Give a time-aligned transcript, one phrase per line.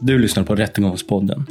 [0.00, 1.46] Du lyssnar på Rättegångspodden.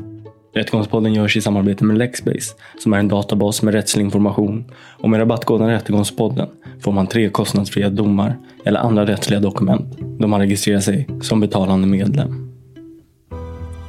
[0.53, 4.71] Rättegångspodden görs i samarbete med Lexbase som är en databas med rättslig information.
[5.01, 6.47] Och med rabattkoden Rättegångspodden
[6.81, 11.87] får man tre kostnadsfria domar eller andra rättsliga dokument då man registrerar sig som betalande
[11.87, 12.53] medlem.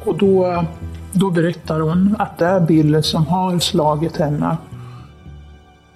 [0.05, 0.65] Och då,
[1.13, 4.57] då berättar hon att det är Bill som har slagit henne.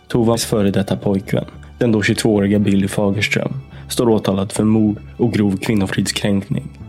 [0.09, 1.45] Tovas före detta pojkvän,
[1.79, 3.53] den då 22-åriga Billy Fagerström,
[3.89, 6.82] står åtalad för mord och grov kvinnofridskränkning.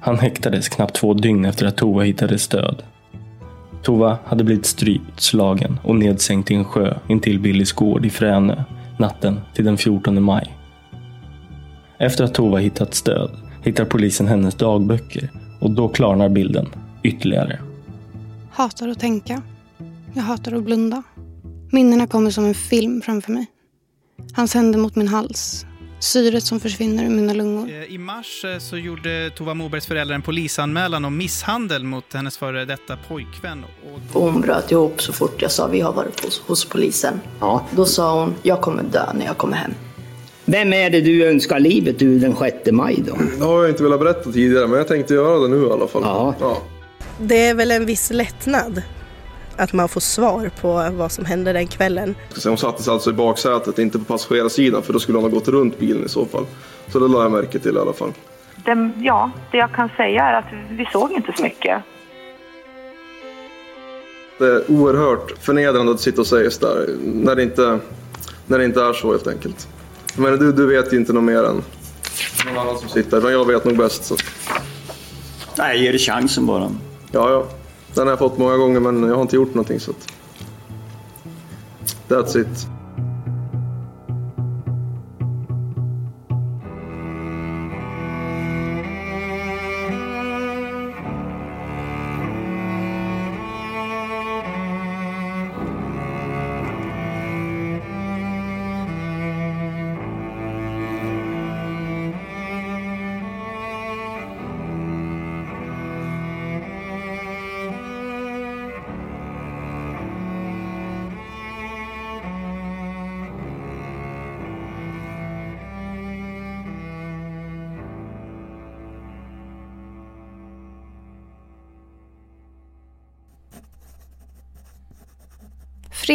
[0.00, 2.82] Han häktades knappt två dygn efter att Tova hittades död.
[3.82, 8.64] Tova hade blivit strypt, slagen och nedsänkt i en sjö intill Billys gård i Fränö
[8.98, 10.56] natten till den 14 maj.
[11.98, 13.30] Efter att Tova hittats död
[13.64, 16.66] hittar polisen hennes dagböcker och då klarnar bilden
[17.02, 17.58] ytterligare.
[18.50, 19.42] Hatar att tänka.
[20.14, 21.02] Jag hatar att blunda.
[21.72, 23.46] Minnena kommer som en film framför mig.
[24.32, 25.66] Hans händer mot min hals.
[26.00, 27.70] Syret som försvinner ur mina lungor.
[27.70, 32.38] Eh, I mars eh, så gjorde Tova Mobergs föräldrar en polisanmälan om misshandel mot hennes
[32.38, 33.64] före detta pojkvän.
[34.14, 37.20] Och hon bröt ihop så fort jag sa vi har varit hos, hos polisen.
[37.40, 37.66] Ja.
[37.70, 39.74] Då sa hon, jag kommer dö när jag kommer hem.
[40.44, 43.18] Vem är det du önskar livet du den 6 maj då?
[43.38, 45.86] Det har jag inte velat berätta tidigare, men jag tänkte göra det nu i alla
[45.86, 46.02] fall.
[46.04, 46.34] Ja.
[46.40, 46.62] ja.
[47.20, 48.82] Det är väl en viss lättnad
[49.60, 52.14] att man får svar på vad som hände den kvällen.
[52.44, 55.78] Hon sattes alltså i baksätet, inte på passagerarsidan, för då skulle hon ha gått runt
[55.78, 56.46] bilen i så fall.
[56.88, 58.12] Så det la jag märke till i alla fall.
[58.64, 61.82] Det, ja, det jag kan säga är att vi såg inte så mycket.
[64.38, 67.78] Det är oerhört förnedrande att sitta och säga sådär, när det inte,
[68.46, 69.68] när det inte är så helt enkelt.
[70.16, 71.62] Men du, du vet ju inte något mer än
[72.46, 74.04] någon annan som sitter, men jag vet nog bäst.
[74.04, 74.16] Så.
[75.58, 76.70] Nej, ge det chansen bara.
[77.12, 77.46] Ja, ja.
[77.94, 80.08] Den har jag fått många gånger, men jag har inte gjort någonting så att...
[82.08, 82.68] That's it.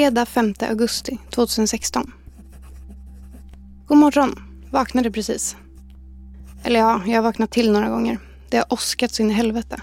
[0.06, 2.12] Fredag 5 augusti 2016.
[3.88, 4.40] God morgon.
[4.72, 5.56] Vaknade precis.
[6.64, 8.20] Eller ja, jag har vaknat till några gånger.
[8.50, 9.82] Det har åskat så in i helvete.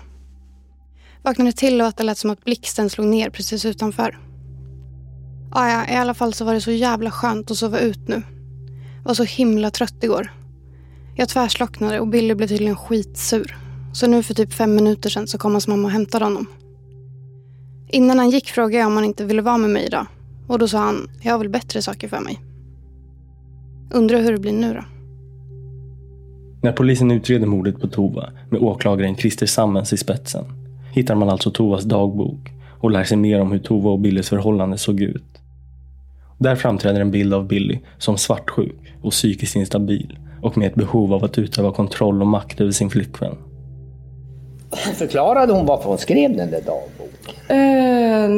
[1.23, 4.19] Vaknade till och att det lät som att blixten slog ner precis utanför.
[5.53, 8.23] Ah, ja, i alla fall så var det så jävla skönt att sova ut nu.
[9.05, 10.33] Var så himla trött igår.
[11.17, 13.57] Jag tvärslocknade och Billy blev tydligen skitsur.
[13.93, 16.47] Så nu för typ fem minuter sedan så kom hans mamma och hämtade honom.
[17.95, 20.07] Innan han gick frågade jag om han inte ville vara med mig idag.
[20.47, 22.41] Och då sa han, jag har väl bättre saker för mig.
[23.91, 24.85] Undrar hur det blir nu då.
[26.63, 30.45] När polisen utreder mordet på Tova med åklagaren Christer Sammens i spetsen
[30.93, 32.51] hittar man alltså Tovas dagbok
[32.81, 35.25] och lär sig mer om hur Tova och Billys förhållande såg ut.
[36.39, 41.15] Där framträder en bild av Billy som svartsjuk och psykiskt instabil och med ett behov
[41.15, 43.37] av att utöva kontroll och makt över sin flickvän.
[44.95, 47.35] Förklarade hon varför hon skrev den där dagboken?
[47.49, 48.29] Eh,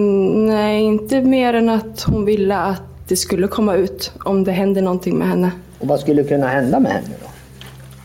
[0.55, 4.81] nej, inte mer än att hon ville att det skulle komma ut om det hände
[4.81, 5.51] någonting med henne.
[5.79, 7.29] Och vad skulle kunna hända med henne då?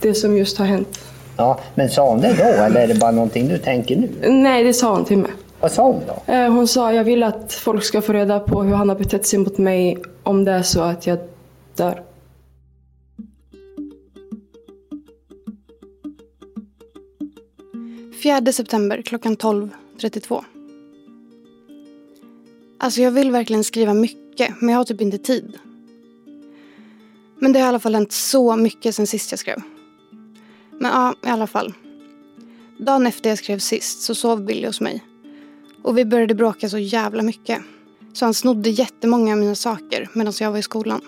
[0.02, 1.00] Det som just har hänt.
[1.38, 4.10] Ja, men sa hon det då eller är det bara någonting du tänker nu?
[4.32, 5.32] Nej, det sa hon till mig.
[5.60, 6.34] Vad sa hon då?
[6.34, 9.26] Eh, hon sa jag vill att folk ska få reda på hur han har betett
[9.28, 11.18] sig mot mig om det är så att jag
[11.76, 12.02] dör.
[18.20, 20.44] Fjärde september klockan 12.32.
[22.78, 25.58] Alltså jag vill verkligen skriva mycket men jag har typ inte tid.
[27.40, 29.62] Men det har i alla fall hänt så mycket sen sist jag skrev.
[30.72, 31.74] Men ja, i alla fall.
[32.78, 35.04] Dagen efter jag skrev sist så sov Billy hos mig.
[35.84, 37.62] Och vi började bråka så jävla mycket.
[38.14, 41.02] Så han snodde jättemånga av mina saker medan jag var i skolan.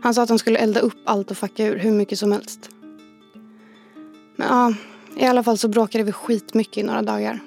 [0.00, 2.70] Han sa att han skulle elda upp allt och fucka ur hur mycket som helst.
[4.36, 4.74] Men ja,
[5.16, 7.40] i alla fall så bråkade vi skitmycket i några dagar.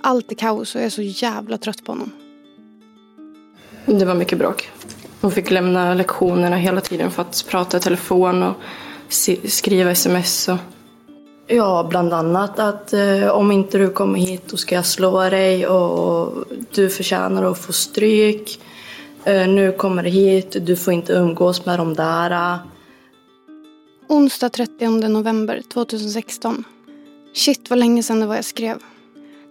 [0.00, 2.10] Allt är kaos och jag är så jävla trött på honom.
[3.86, 4.70] Det var mycket bråk.
[5.20, 8.54] Hon fick lämna lektionerna hela tiden för att prata i telefon och
[9.44, 10.48] skriva sms.
[10.48, 10.58] Och...
[11.46, 15.66] Ja, bland annat att eh, om inte du kommer hit då ska jag slå dig
[15.66, 16.44] och
[16.74, 18.60] du förtjänar att få stryk.
[19.24, 22.58] Eh, nu kommer du hit, du får inte umgås med de där.
[24.08, 26.64] Onsdag 30 november 2016.
[27.34, 28.78] Shit vad länge sedan det var jag skrev.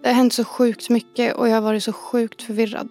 [0.02, 2.88] Det har hänt så sjukt mycket och jag har varit så sjukt förvirrad.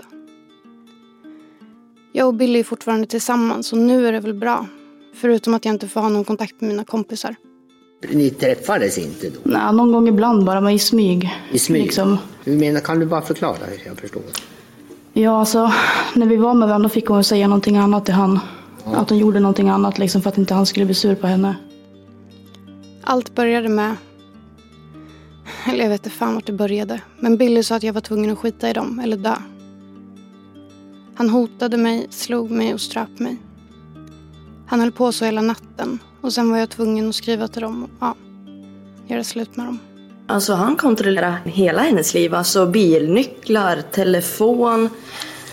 [2.12, 4.68] Jag och Billy är fortfarande tillsammans och nu är det väl bra.
[5.16, 7.36] Förutom att jag inte får ha någon kontakt med mina kompisar.
[8.10, 9.40] Ni träffades inte då?
[9.44, 11.30] Nej, någon gång ibland bara, men i smyg.
[11.52, 11.84] I smyg?
[11.84, 12.18] Liksom.
[12.44, 14.24] Hur menar, kan du bara förklara hur jag förstår?
[15.14, 15.72] Ja, alltså
[16.14, 18.40] när vi var med varandra fick hon säga någonting annat till han.
[18.86, 21.56] Att hon gjorde någonting annat liksom för att inte han skulle bli sur på henne.
[23.04, 23.96] Allt började med...
[25.66, 27.02] Eller jag vet inte fan vart det började.
[27.20, 29.36] Men Billy sa att jag var tvungen att skita i dem, eller dö.
[31.16, 33.38] Han hotade mig, slog mig och ströp mig.
[34.68, 36.00] Han höll på så hela natten.
[36.22, 38.16] Och sen var jag tvungen att skriva till dem och ja,
[39.08, 39.80] göra slut med dem.
[40.28, 42.36] Alltså han kontrollerar hela hennes liv.
[42.36, 44.90] Alltså bilnycklar, telefon.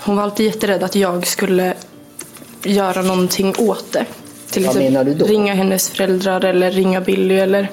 [0.05, 1.75] Hon var alltid jätterädd att jag skulle
[2.65, 4.07] göra någonting åt det.
[4.51, 5.25] Till Vad menar du då?
[5.25, 7.71] ringa hennes föräldrar eller ringa Billy eller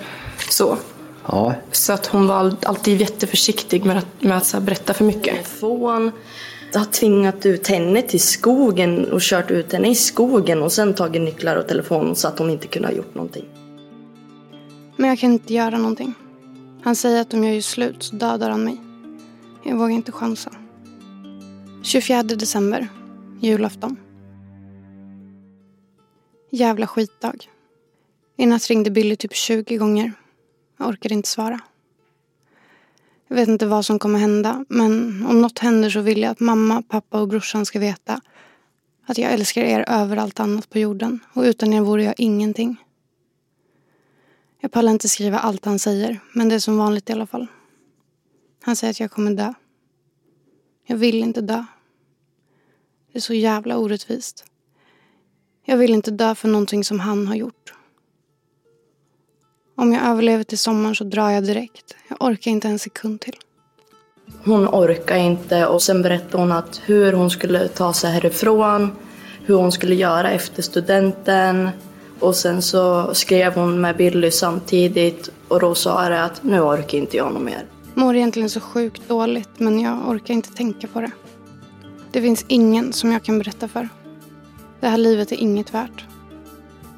[0.49, 0.77] så.
[1.25, 1.53] Ja.
[1.71, 5.35] Så att hon var all- alltid jätteförsiktig med att, med att berätta för mycket.
[5.35, 6.11] Telefon.
[6.71, 10.93] Jag har tvingat ut henne till skogen och kört ut henne i skogen och sen
[10.93, 13.45] tagit nycklar och telefon så att hon inte kunde ha gjort någonting.
[14.97, 16.13] Men jag kan inte göra någonting.
[16.83, 18.77] Han säger att om jag gör slut så dödar han mig.
[19.63, 20.51] Jag vågar inte chansa.
[21.83, 22.87] 24 december,
[23.41, 23.95] julafton.
[26.51, 27.49] Jävla skitdag.
[28.37, 30.13] I natt ringde Billy typ 20 gånger.
[30.77, 31.59] Jag orkade inte svara.
[33.27, 36.39] Jag vet inte vad som kommer hända, men om något händer så vill jag att
[36.39, 38.21] mamma, pappa och brorsan ska veta
[39.05, 42.75] att jag älskar er över allt annat på jorden och utan er vore jag ingenting.
[44.59, 47.47] Jag pallar inte skriva allt han säger, men det är som vanligt i alla fall.
[48.61, 49.53] Han säger att jag kommer dö.
[50.85, 51.65] Jag vill inte dö.
[53.11, 54.45] Det är så jävla orättvist.
[55.69, 57.73] Jag vill inte dö för någonting som han har gjort.
[59.75, 61.95] Om jag överlever till sommaren så drar jag direkt.
[62.07, 63.35] Jag orkar inte en sekund till.
[64.43, 68.91] Hon orkar inte och sen berättade hon att hur hon skulle ta sig härifrån,
[69.45, 71.69] hur hon skulle göra efter studenten.
[72.19, 76.97] Och sen så skrev hon med Billy samtidigt och då sa det att nu orkar
[76.97, 77.65] inte jag något mer.
[77.93, 81.11] Mår egentligen så sjukt dåligt men jag orkar inte tänka på det.
[82.11, 83.89] Det finns ingen som jag kan berätta för.
[84.79, 86.05] Det här livet är inget värt.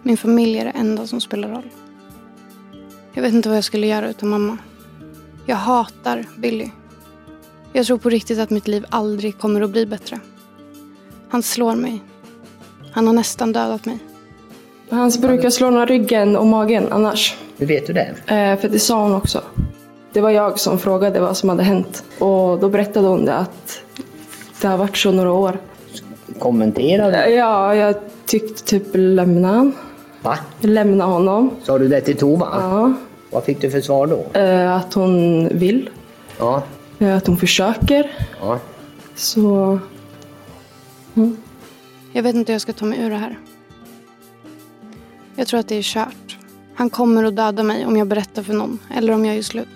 [0.03, 1.69] Min familj är det enda som spelar roll.
[3.13, 4.57] Jag vet inte vad jag skulle göra utan mamma.
[5.45, 6.69] Jag hatar Billy.
[7.73, 10.19] Jag tror på riktigt att mitt liv aldrig kommer att bli bättre.
[11.29, 12.01] Han slår mig.
[12.91, 13.99] Han har nästan dödat mig.
[14.89, 17.37] Han brukar slå några ryggen och magen annars.
[17.57, 18.15] Hur vet du det?
[18.27, 19.41] Eh, för det sa hon också.
[20.13, 22.03] Det var jag som frågade vad som hade hänt.
[22.19, 23.81] Och då berättade hon det att
[24.61, 25.59] det har varit så några år.
[26.39, 27.29] Kommenterade?
[27.29, 27.95] Ja, jag
[28.25, 29.73] tyckte typ lämna han.
[30.21, 30.37] Va?
[30.59, 31.51] Lämna honom.
[31.63, 32.47] Sa du det till Tova?
[32.51, 32.93] Ja.
[33.31, 34.39] Vad fick du för svar då?
[34.39, 35.89] Eh, att hon vill.
[36.39, 36.63] Ja.
[36.99, 38.11] Eh, att hon försöker.
[38.41, 38.59] ja.
[39.15, 39.79] Så...
[42.13, 43.39] Jag vet inte hur jag ska ta mig ur det här.
[45.35, 46.37] Jag tror att det är kört.
[46.75, 48.79] Han kommer att döda mig om jag berättar för någon.
[48.97, 49.67] Eller om jag gör slut.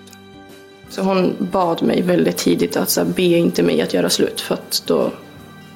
[0.88, 4.40] Så hon bad mig väldigt tidigt att så här, be inte mig att göra slut.
[4.40, 5.10] För att då,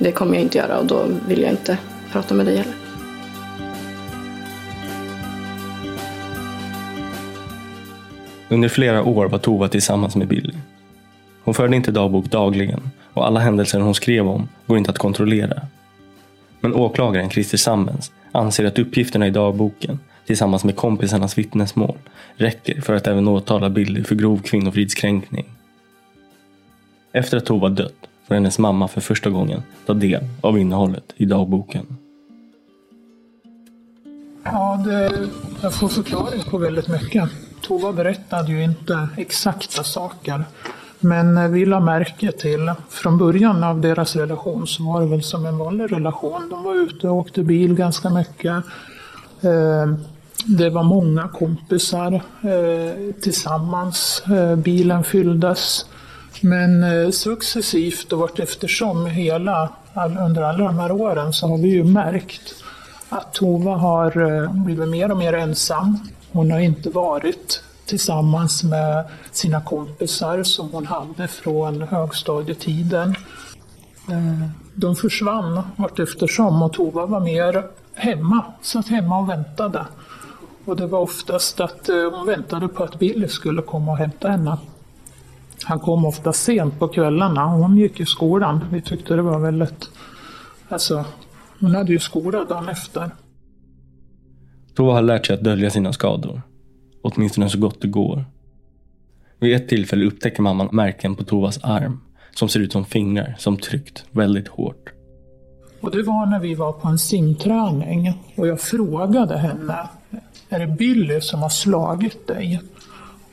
[0.00, 1.79] det kommer jag inte göra och då vill jag inte
[2.12, 2.75] prata med dig heller.
[8.48, 10.55] Under flera år var Tova tillsammans med Billy.
[11.44, 15.60] Hon förde inte dagbok dagligen och alla händelser hon skrev om går inte att kontrollera.
[16.60, 21.98] Men åklagaren Christer Sammens anser att uppgifterna i dagboken tillsammans med kompisarnas vittnesmål
[22.36, 25.46] räcker för att även åtala Billy för grov kvinnofridskränkning.
[27.13, 31.25] Efter att Tova dött får hennes mamma för första gången ta del av innehållet i
[31.25, 31.87] dagboken.
[34.44, 35.29] Ja, det,
[35.63, 37.31] jag får förklaring på väldigt mycket.
[37.63, 40.44] Tova berättade ju inte exakta saker.
[41.01, 45.46] Men vi la märke till, från början av deras relation så var det väl som
[45.46, 46.49] en vanlig relation.
[46.51, 48.65] De var ute och åkte bil ganska mycket.
[49.41, 49.87] Eh,
[50.44, 54.22] det var många kompisar eh, tillsammans.
[54.27, 55.87] Eh, bilen fylldes.
[56.41, 61.58] Men eh, successivt och vart eftersom hela, all, under alla de här åren så har
[61.58, 62.55] vi ju märkt
[63.08, 65.99] att Tova har eh, blivit mer och mer ensam.
[66.32, 73.15] Hon har inte varit tillsammans med sina kompisar som hon hade från högstadietiden.
[74.08, 79.87] Eh, De försvann vart eftersom och Tova var mer hemma, satt hemma och väntade.
[80.65, 84.29] Och det var oftast att eh, hon väntade på att Billy skulle komma och hämta
[84.29, 84.58] henne.
[85.64, 87.46] Han kom ofta sent på kvällarna.
[87.46, 88.64] Hon gick i skolan.
[88.72, 89.90] Vi tyckte det var väldigt...
[90.69, 91.05] Alltså,
[91.60, 93.10] hon hade ju skola dagen efter.
[94.74, 96.43] Tova har lärt sig att dölja sina skador.
[97.02, 98.24] Åtminstone så gott det går.
[99.38, 102.00] Vid ett tillfälle upptäcker mamman märken på Tovas arm
[102.34, 104.93] som ser ut som fingrar som tryckt väldigt hårt.
[105.81, 109.88] Och det var när vi var på en simträning och jag frågade henne,
[110.48, 112.60] är det Billy som har slagit dig?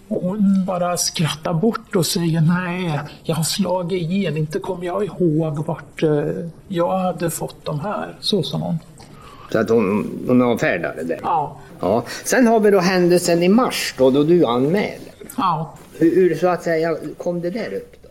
[0.07, 5.05] Och hon bara skrattar bort och säger nej, jag har slagit igen, inte kommer jag
[5.05, 6.25] ihåg vart eh,
[6.67, 8.15] jag hade fått de här.
[8.19, 8.77] Så sa hon.
[9.51, 11.19] Så att hon, hon avfärdade det?
[11.21, 11.59] Ja.
[11.79, 12.03] ja.
[12.23, 15.11] Sen har vi då händelsen i mars då, då du anmälde.
[15.37, 15.73] Ja.
[15.99, 18.09] Hur, hur så att säga kom det där upp då?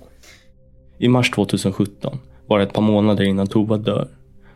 [0.99, 4.09] I mars 2017, bara ett par månader innan Tova dör,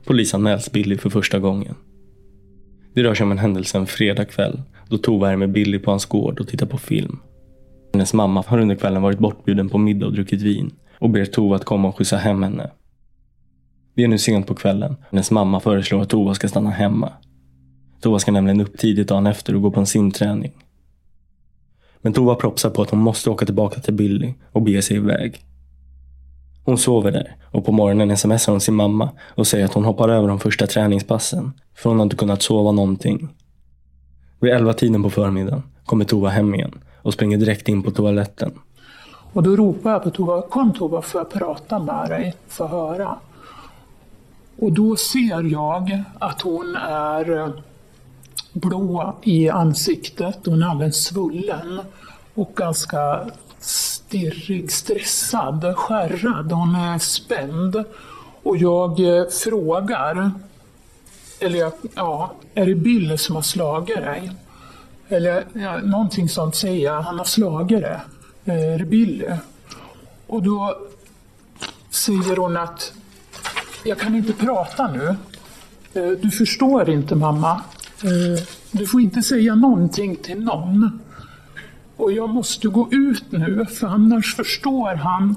[0.05, 1.75] polisanmäls Billy för första gången.
[2.95, 6.07] Det rör sig om en händelse en fredagkväll då Tova är med Billy på hans
[6.07, 7.19] gård och tittar på film.
[7.93, 11.57] Hennes mamma har under kvällen varit bortbjuden på middag och druckit vin och ber Tova
[11.57, 12.71] att komma och skjutsa hem henne.
[13.95, 14.97] Det är nu sent på kvällen.
[15.11, 17.13] Hennes mamma föreslår att Tova ska stanna hemma.
[18.01, 20.53] Tova ska nämligen upp tidigt dagen efter och gå på en simträning.
[22.03, 25.45] Men Tova propsar på att hon måste åka tillbaka till Billy och bege sig iväg.
[26.65, 30.09] Hon sover där och på morgonen smsar hon sin mamma och säger att hon hoppar
[30.09, 33.29] över de första träningspassen för hon har inte kunnat sova någonting.
[34.41, 38.53] Vid elva tiden på förmiddagen kommer Tova hem igen och springer direkt in på toaletten.
[39.33, 43.19] Och då ropar jag på Tova, kom Tova får jag prata med dig, få höra.
[44.59, 47.49] Och då ser jag att hon är eh,
[48.53, 51.81] blå i ansiktet, hon är alldeles svullen
[52.35, 57.85] och ganska stirrig, stressad, skärrad, hon är spänd.
[58.43, 60.31] Och jag eh, frågar,
[61.41, 64.31] eller jag, ja, är det Bill som har slagit dig?
[65.13, 68.01] Eller ja, någonting sånt säger jag, han har slagit det,
[68.45, 69.27] eh, det Billy?
[70.27, 70.77] Och då
[71.91, 72.93] säger hon att
[73.85, 75.17] jag kan inte prata nu.
[75.95, 77.63] Eh, du förstår inte mamma.
[78.03, 81.01] Eh, du får inte säga någonting till någon.
[81.97, 85.37] Och jag måste gå ut nu för annars förstår han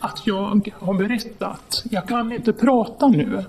[0.00, 1.82] att jag har berättat.
[1.90, 3.44] Jag kan inte prata nu.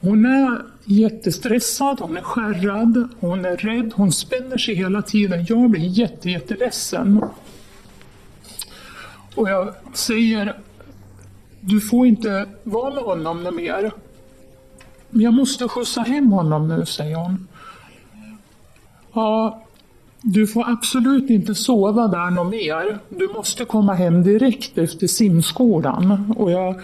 [0.00, 5.46] Hon är jättestressad, hon är skärrad, hon är rädd, hon spänner sig hela tiden.
[5.48, 7.24] Jag blir jätte, jätteledsen.
[9.34, 10.58] Och jag säger,
[11.60, 13.92] du får inte vara med honom mer.
[15.10, 17.48] Men jag måste skjutsa hem honom nu, säger hon.
[19.12, 19.62] Ja,
[20.22, 22.98] du får absolut inte sova där något mer.
[23.08, 26.34] Du måste komma hem direkt efter simskolan.
[26.36, 26.80] Och jag,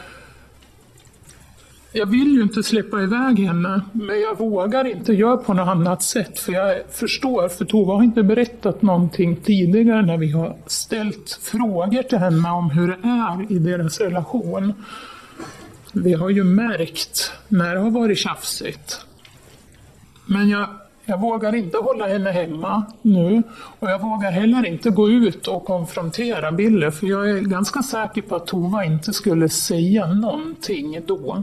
[1.97, 6.03] jag vill ju inte släppa iväg henne, men jag vågar inte göra på något annat
[6.03, 6.39] sätt.
[6.39, 12.03] För jag förstår, för Tova har inte berättat någonting tidigare när vi har ställt frågor
[12.03, 14.73] till henne om hur det är i deras relation.
[15.93, 19.07] Vi har ju märkt när det har varit tjafsigt.
[20.27, 20.67] Men jag
[21.09, 23.43] jag vågar inte hålla henne hemma nu
[23.79, 28.23] och jag vågar heller inte gå ut och konfrontera Bille för jag är ganska säker
[28.23, 31.43] på att Tova inte skulle säga någonting då.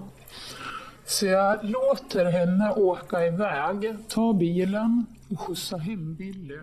[1.06, 6.58] Så jag låter henne åka iväg, ta bilen och skjutsa hem Billy.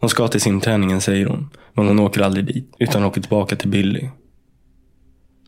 [0.00, 3.68] Hon ska till simträningen säger hon, men hon åker aldrig dit utan åker tillbaka till
[3.68, 4.08] Billy.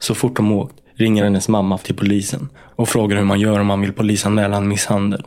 [0.00, 3.66] Så fort de åkt ringer hennes mamma till polisen och frågar hur man gör om
[3.66, 5.22] man vill polisanmäla en misshandel.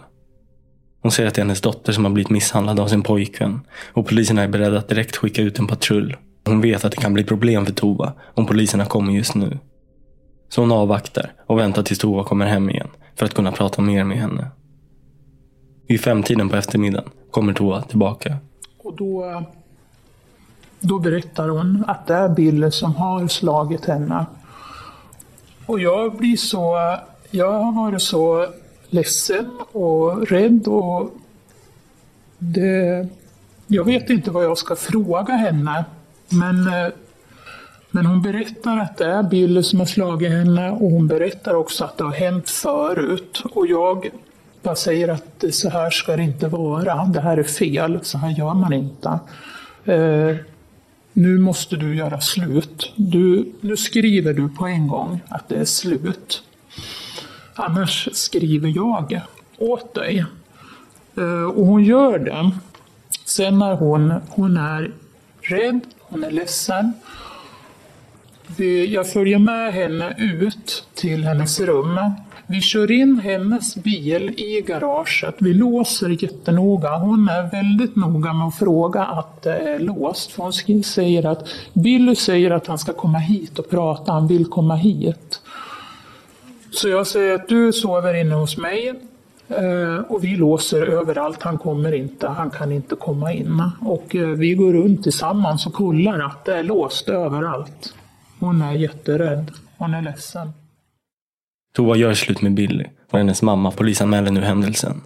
[1.02, 3.60] Hon säger att det är hennes dotter som har blivit misshandlad av sin pojkvän
[3.94, 6.18] och poliserna är beredda att direkt skicka ut en patrull.
[6.46, 9.58] Hon vet att det kan bli problem för Tova om poliserna kommer just nu.
[10.50, 14.04] Så hon avvaktar och väntar tills Tova kommer hem igen för att kunna prata mer
[14.04, 14.48] med henne.
[15.88, 18.38] Vid femtiden på eftermiddagen kommer Tova tillbaka.
[18.78, 19.44] Och då,
[20.80, 24.26] då berättar hon att det är Bill som har slagit henne.
[25.66, 26.98] Och jag blir så...
[27.32, 28.48] Jag har varit så
[28.90, 31.12] ledsen och rädd och
[32.38, 33.08] det,
[33.68, 35.86] jag vet inte vad jag ska fråga henne.
[36.30, 36.92] Men, eh,
[37.92, 41.84] men hon berättar att det är Billy som har slagit henne och hon berättar också
[41.84, 43.44] att det har hänt förut.
[43.54, 44.10] Och jag
[44.62, 47.06] bara säger att så här ska det inte vara.
[47.06, 49.20] Det här är fel, så här gör man inte.
[49.86, 50.36] Eh,
[51.14, 52.94] nu måste du göra slut.
[52.96, 56.44] Du, nu skriver du på en gång att det är slut.
[57.56, 59.22] Annars skriver jag
[59.58, 60.26] åt dig.
[61.18, 62.52] Eh, och hon gör det.
[63.26, 64.92] Sen när hon, hon är
[65.42, 66.94] rädd, hon är ledsen.
[68.58, 72.00] Eh, jag följer med henne ut till hennes rum.
[72.48, 75.36] Vi kör in hennes bil i garaget.
[75.38, 76.98] Vi låser jättenoga.
[76.98, 80.32] Hon är väldigt noga med att fråga att det är låst.
[80.32, 84.12] För hon säger att Billy säger att han ska komma hit och prata.
[84.12, 85.42] Han vill komma hit.
[86.72, 88.94] Så jag säger att du sover inne hos mig.
[89.48, 93.64] Eh, och vi låser överallt, han kommer inte, han kan inte komma in.
[93.82, 97.94] Och vi går runt tillsammans och kollar att det är låst överallt.
[98.40, 100.50] Hon är jätterädd, hon är ledsen.
[101.74, 105.02] Tova gör slut med Billy och hennes mamma polisanmäler nu händelsen.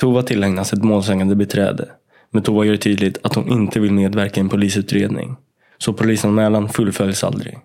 [0.00, 1.88] Tova tillägnas ett målsägande beträde
[2.30, 5.36] men Tova gör tydligt att hon inte vill medverka i en polisutredning.
[5.78, 7.58] Så polisanmälan fullföljs aldrig.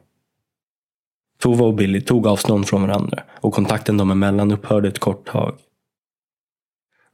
[1.39, 5.58] Tova och Billy tog avstånd från varandra och kontakten dem emellan upphörde ett kort tag.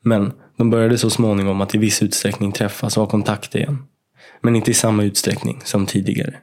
[0.01, 3.83] Men de började så småningom att i viss utsträckning träffas och ha kontakt igen.
[4.41, 6.35] Men inte i samma utsträckning som tidigare.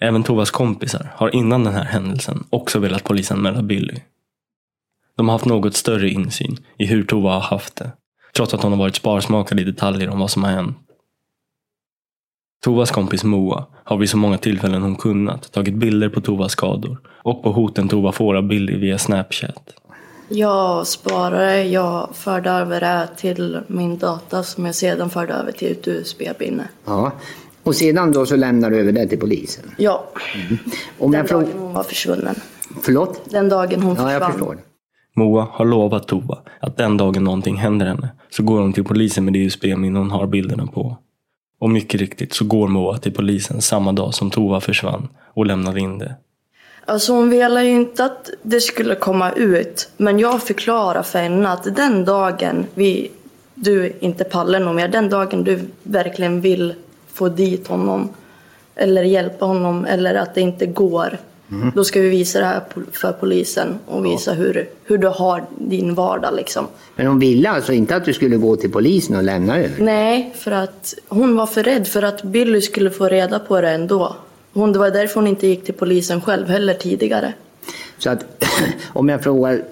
[0.00, 3.94] Även Tovas kompisar har innan den här händelsen också velat polisanmäla Billy.
[5.16, 7.92] De har haft något större insyn i hur Tova har haft det.
[8.36, 10.76] Trots att hon har varit sparsmakad i detaljer om vad som har hänt.
[12.64, 17.00] Tovas kompis Moa har vid så många tillfällen hon kunnat tagit bilder på Tovas skador
[17.06, 19.74] och på hoten Tova får av Billy via Snapchat.
[20.28, 25.72] Jag sparade, jag förde över det till min data som jag sedan förde över till
[25.72, 26.68] ett USB-minne.
[26.84, 27.12] Ja.
[27.62, 29.64] Och sedan då så lämnar du över det till polisen?
[29.76, 30.04] Ja.
[30.34, 30.58] Mm.
[30.98, 32.34] Om Den dagen hon var försvunnen.
[32.82, 33.20] Förlåt?
[33.30, 34.32] Den dagen hon Ja, jag försvann.
[34.32, 34.58] förstår.
[35.16, 39.24] Moa har lovat Tova att den dagen någonting händer henne så går hon till polisen
[39.24, 40.96] med det USB-minne hon har bilderna på.
[41.60, 45.78] Och mycket riktigt så går Moa till polisen samma dag som Tova försvann och lämnar
[45.78, 46.14] in det.
[46.84, 49.90] Alltså hon ville ju inte att det skulle komma ut.
[49.96, 53.10] Men jag förklarade för henne att den dagen vi,
[53.54, 56.74] du inte pallar någon mer, den dagen du verkligen vill
[57.12, 58.08] få dit honom
[58.74, 61.18] eller hjälpa honom eller att det inte går.
[61.50, 61.72] Mm.
[61.74, 62.62] Då ska vi visa det här
[62.92, 66.66] för polisen och visa hur, hur du har din vardag liksom.
[66.96, 69.84] Men hon ville alltså inte att du skulle gå till polisen och lämna över?
[69.84, 73.70] Nej, för att hon var för rädd för att Billy skulle få reda på det
[73.70, 74.16] ändå.
[74.52, 77.32] Hon, det var därför hon inte gick till polisen själv heller tidigare.
[77.98, 78.44] Så att
[78.92, 79.62] om jag frågar.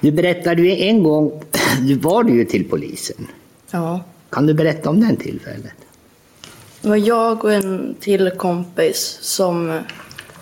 [0.00, 1.42] Du berättade ju en gång,
[1.88, 3.26] du var du ju till polisen.
[3.70, 4.00] Ja.
[4.30, 5.72] Kan du berätta om den tillfället?
[6.82, 9.80] Det var jag och en till kompis som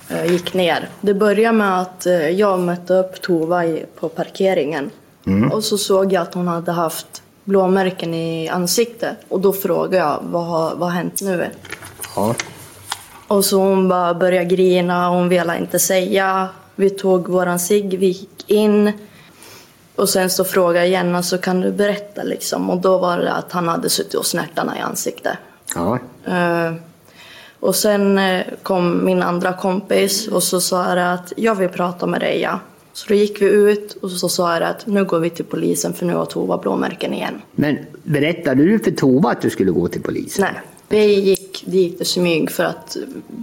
[0.08, 0.88] eh, gick ner.
[1.00, 4.90] Det började med att eh, jag mötte upp Tova i, på parkeringen.
[5.26, 5.52] Mm.
[5.52, 9.16] Och så såg jag att hon hade haft blåmärken i ansiktet.
[9.28, 11.50] Och då frågade jag, vad har, vad har hänt nu?
[12.16, 12.34] Ja.
[13.28, 16.48] Och så hon bara började grina, hon ville inte säga.
[16.74, 18.92] Vi tog våran cigg, vi gick in.
[19.96, 22.70] Och sen så frågade jag igen, alltså kan du berätta liksom?
[22.70, 25.36] Och då var det att han hade suttit och snärtarna i ansiktet.
[25.74, 25.98] Ja.
[26.24, 26.72] Eh,
[27.60, 32.06] och sen eh, kom min andra kompis och så sa jag att jag vill prata
[32.06, 32.40] med dig.
[32.40, 32.60] Ja.
[32.92, 35.92] Så då gick vi ut och så sa jag att nu går vi till polisen
[35.92, 37.42] för nu har Tova blåmärken igen.
[37.52, 40.44] Men berättade du för Tova att du skulle gå till polisen?
[40.44, 42.96] Nej, vi gick dit i smyg för att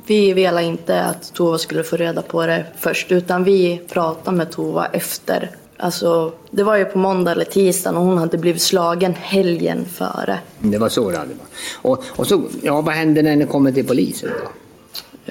[0.05, 4.51] vi ville inte att Tova skulle få reda på det först utan vi pratade med
[4.51, 5.51] Tova efter.
[5.77, 10.39] Alltså, det var ju på måndag eller tisdag och hon hade blivit slagen helgen före.
[10.59, 11.41] Det var så det hade varit.
[11.81, 14.49] Och, och så, ja, vad hände när ni kommer till polisen då?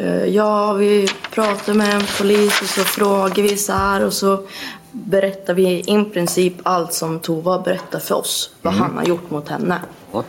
[0.03, 4.43] Eh, Ja, vi pratade med en polis och så frågade vi så här och så
[4.93, 8.51] berättade vi i princip allt som Tova berättade för oss.
[8.63, 8.87] Vad Mm.
[8.87, 9.79] han har gjort mot henne.
[10.13, 10.25] Ja.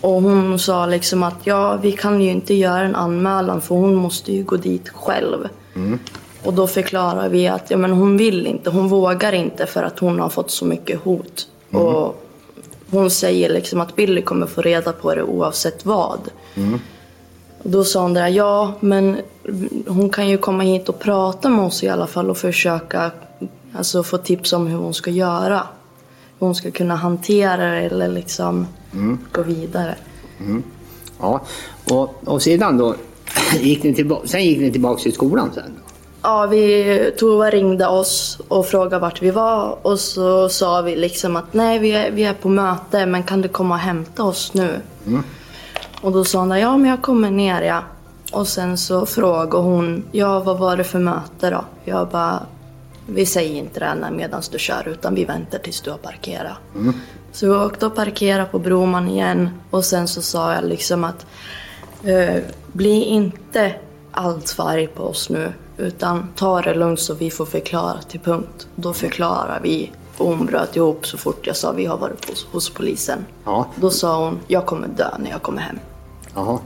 [0.00, 3.94] Och hon sa liksom att ja, vi kan ju inte göra en anmälan för hon
[3.94, 5.48] måste ju gå dit själv.
[5.76, 5.98] Mm.
[6.44, 9.98] Och då förklarar vi att ja, men hon vill inte, hon vågar inte för att
[9.98, 11.48] hon har fått så mycket hot.
[11.70, 11.86] Mm.
[11.86, 12.24] Och
[12.90, 16.20] hon säger liksom att Billy kommer få reda på det oavsett vad.
[16.54, 16.80] Mm.
[17.62, 19.16] Och då sa hon där, ja men
[19.86, 23.10] hon kan ju komma hit och prata med oss i alla fall och försöka
[23.72, 25.62] alltså, få tips om hur hon ska göra.
[26.38, 29.18] Hur hon ska kunna hantera det eller liksom Mm.
[29.32, 29.96] gå vidare.
[30.40, 30.62] Mm.
[31.20, 31.40] Ja,
[31.90, 32.94] och, och sedan då?
[33.60, 35.77] Gick ni tillbaka, sen gick ni tillbaka till skolan sen?
[36.22, 41.36] Ja, vi, Tova ringde oss och frågade vart vi var och så sa vi liksom
[41.36, 44.54] att nej, vi är, vi är på möte men kan du komma och hämta oss
[44.54, 44.80] nu?
[45.06, 45.22] Mm.
[46.00, 47.82] Och då sa hon ja men jag kommer ner ja.
[48.32, 51.64] Och sen så frågade hon, ja vad var det för möte då?
[51.84, 52.42] Jag bara,
[53.06, 56.56] vi säger inte det medan du kör utan vi väntar tills du har parkerat.
[56.74, 56.94] Mm.
[57.32, 61.26] Så vi åkte och parkerade på Broman igen och sen så sa jag liksom att
[62.02, 63.74] eh, bli inte
[64.12, 68.20] allt för arg på oss nu utan ta det lugnt så vi får förklara till
[68.20, 68.68] punkt.
[68.76, 72.46] Då förklarar vi och hon bröt ihop så fort jag sa vi har varit hos,
[72.52, 73.24] hos polisen.
[73.44, 73.66] Ja.
[73.76, 75.78] Då sa hon jag kommer dö när jag kommer hem.
[76.34, 76.58] Jaha.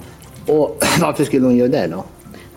[0.47, 2.05] Och varför skulle hon göra det då?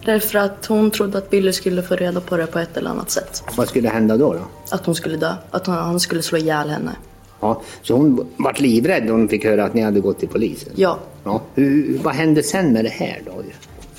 [0.05, 3.11] Därför att hon trodde att Billy skulle få reda på det på ett eller annat
[3.11, 3.43] sätt.
[3.57, 4.33] Vad skulle hända då?
[4.33, 4.39] då?
[4.69, 5.33] Att hon skulle dö.
[5.51, 6.91] Att han, han skulle slå ihjäl henne.
[7.39, 10.73] Ja, så hon vart livrädd när hon fick höra att ni hade gått till polisen?
[10.75, 10.99] Ja.
[11.23, 11.41] ja.
[11.55, 13.31] Hur, vad hände sen med det här då?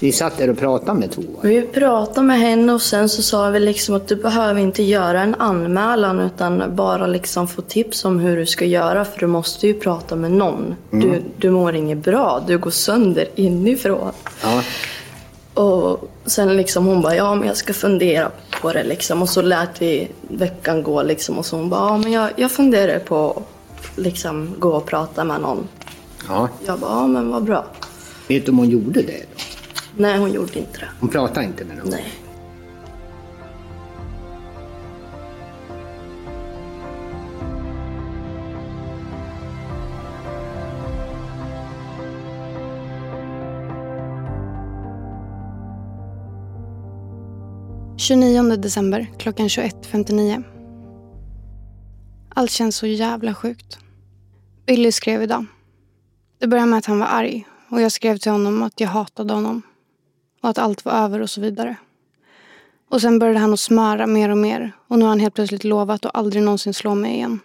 [0.00, 1.40] Vi satt där och pratade med Tova.
[1.42, 5.22] Vi pratade med henne och sen så sa vi liksom att du behöver inte göra
[5.22, 9.66] en anmälan utan bara liksom få tips om hur du ska göra för du måste
[9.66, 10.74] ju prata med någon.
[10.92, 11.11] Mm.
[11.11, 14.12] Du, du mår inget bra, du går sönder inifrån.
[14.42, 14.62] Ja.
[15.62, 18.30] Och sen liksom hon bara, ja men jag ska fundera
[18.61, 19.22] på det liksom.
[19.22, 22.50] Och så lät vi veckan gå liksom och så hon bara, ja men jag, jag
[22.50, 23.42] funderar på
[23.96, 25.68] liksom gå och prata med någon.
[26.28, 26.48] ja.
[26.66, 27.64] Jag bara, ja men vad bra.
[28.28, 29.22] Vet du om hon gjorde det?
[29.35, 29.56] Då?
[29.98, 30.88] Nej hon gjorde inte det.
[31.00, 31.90] Hon pratade inte med någon?
[31.90, 32.04] Nej.-
[47.98, 50.42] 29 december klockan 21.59.
[52.35, 53.78] Allt känns så jävla sjukt.
[54.66, 55.46] Billy skrev idag.
[56.40, 59.35] Det började med att han var arg och jag skrev till honom att jag hatade
[59.35, 59.62] honom.
[60.40, 61.77] Och att allt var över och så vidare.
[62.88, 65.64] Och sen började han att smöra mer och mer och nu har han helt plötsligt
[65.64, 67.40] lovat att aldrig någonsin slå mig igen.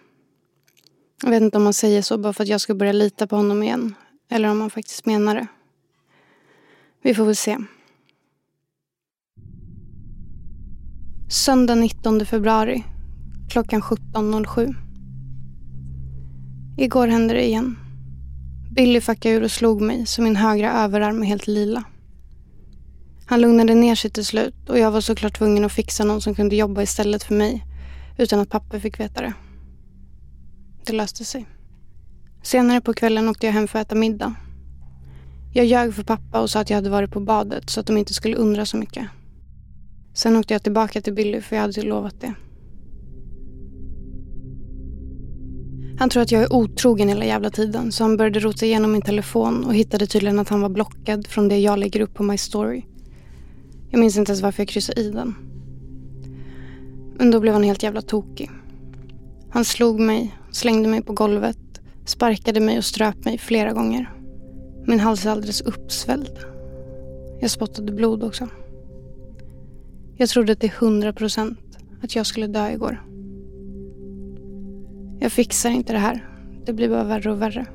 [1.22, 3.36] Jag vet inte om han säger så bara för att jag ska börja lita på
[3.36, 3.94] honom igen.
[4.30, 5.46] Eller om han faktiskt menar det.
[7.02, 7.58] Vi får väl se.
[11.30, 12.84] Söndag 19 februari
[13.50, 14.74] klockan 17.07.
[16.78, 17.76] Igår hände det igen.
[18.70, 21.84] Billy fuckade ur och slog mig så min högra överarm är helt lila.
[23.32, 26.34] Han lugnade ner sig till slut och jag var såklart tvungen att fixa någon som
[26.34, 27.64] kunde jobba istället för mig
[28.18, 29.32] utan att pappa fick veta det.
[30.86, 31.46] Det löste sig.
[32.42, 34.34] Senare på kvällen åkte jag hem för att äta middag.
[35.52, 37.96] Jag ljög för pappa och sa att jag hade varit på badet så att de
[37.96, 39.06] inte skulle undra så mycket.
[40.14, 42.34] Sen åkte jag tillbaka till Billy för jag hade lovat det.
[45.98, 49.02] Han tror att jag är otrogen hela jävla tiden så han började rota igenom min
[49.02, 52.38] telefon och hittade tydligen att han var blockad från det jag lägger upp på My
[52.38, 52.84] Story.
[53.92, 55.34] Jag minns inte ens varför jag kryssade i den.
[57.18, 58.50] Men då blev han helt jävla tokig.
[59.50, 61.58] Han slog mig, slängde mig på golvet,
[62.04, 64.12] sparkade mig och ströp mig flera gånger.
[64.86, 66.38] Min hals är alldeles uppsvälld.
[67.40, 68.48] Jag spottade blod också.
[70.16, 73.06] Jag trodde till hundra procent att jag skulle dö igår.
[75.20, 76.28] Jag fixar inte det här.
[76.64, 77.66] Det blir bara värre och värre.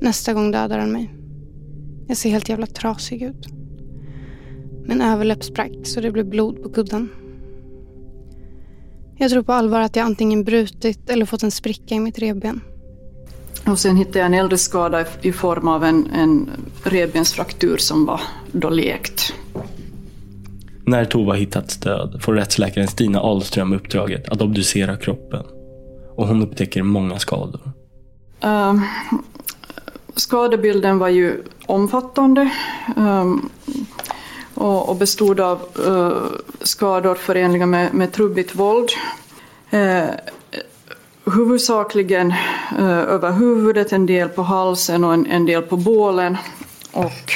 [0.00, 1.14] Nästa gång dödar han mig.
[2.08, 3.61] Jag ser helt jävla trasig ut.
[4.86, 7.08] Min överläpp sprack så det blev blod på kudden.
[9.16, 12.60] Jag tror på allvar att jag antingen brutit eller fått en spricka i mitt revben.
[13.66, 16.50] Och sen hittade jag en äldre skada i- form av en, en
[16.84, 18.20] revbensfraktur som var
[18.52, 19.34] då läkt.
[20.84, 25.42] När Tova hittats död får rättsläkaren Stina Ahlström uppdraget att obducera kroppen.
[26.16, 27.72] Och hon upptäcker många skador.
[28.44, 28.82] Uh,
[30.16, 32.50] skadebilden var ju omfattande
[32.96, 33.48] ehm,
[34.62, 36.22] och, och bestod av eh,
[36.60, 38.90] skador förenliga med, med trubbigt våld.
[39.70, 40.04] Eh,
[41.24, 42.34] huvudsakligen
[42.78, 46.36] eh, över huvudet, en del på halsen och en, en del på bålen.
[46.92, 47.32] Och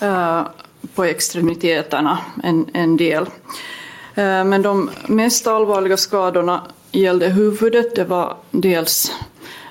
[0.00, 0.42] eh,
[0.94, 3.26] på extremiteterna en, en del.
[4.14, 7.94] Eh, Men de mest allvarliga skadorna gällde huvudet.
[7.94, 9.12] Det var dels,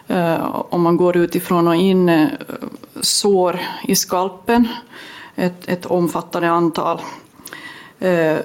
[0.07, 2.27] eh, om man går utifrån och in, eh,
[3.01, 4.67] sår i skalpen.
[5.41, 7.01] Ett, ett omfattande antal.
[7.99, 8.37] Eh,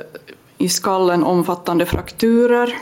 [0.58, 2.74] I skallen omfattande frakturer.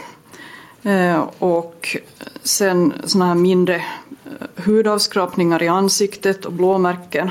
[0.82, 1.96] Eh, Och
[2.42, 7.30] sen såna här mindre eh, hudavskrapningar i ansiktet och blåmärken.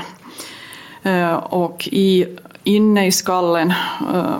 [1.02, 3.70] Eh, Och i, inne i skallen
[4.14, 4.38] eh,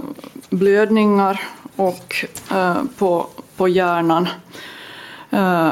[0.50, 1.40] blödningar
[1.76, 3.26] och eh, på,
[3.56, 4.28] på hjärnan
[5.30, 5.70] eh,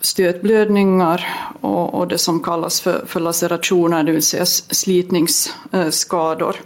[0.00, 1.26] stötblödningar
[1.60, 6.56] och, och det som kallas för, för lacerationer, det vill säga slitningsskador.
[6.56, 6.62] Eh,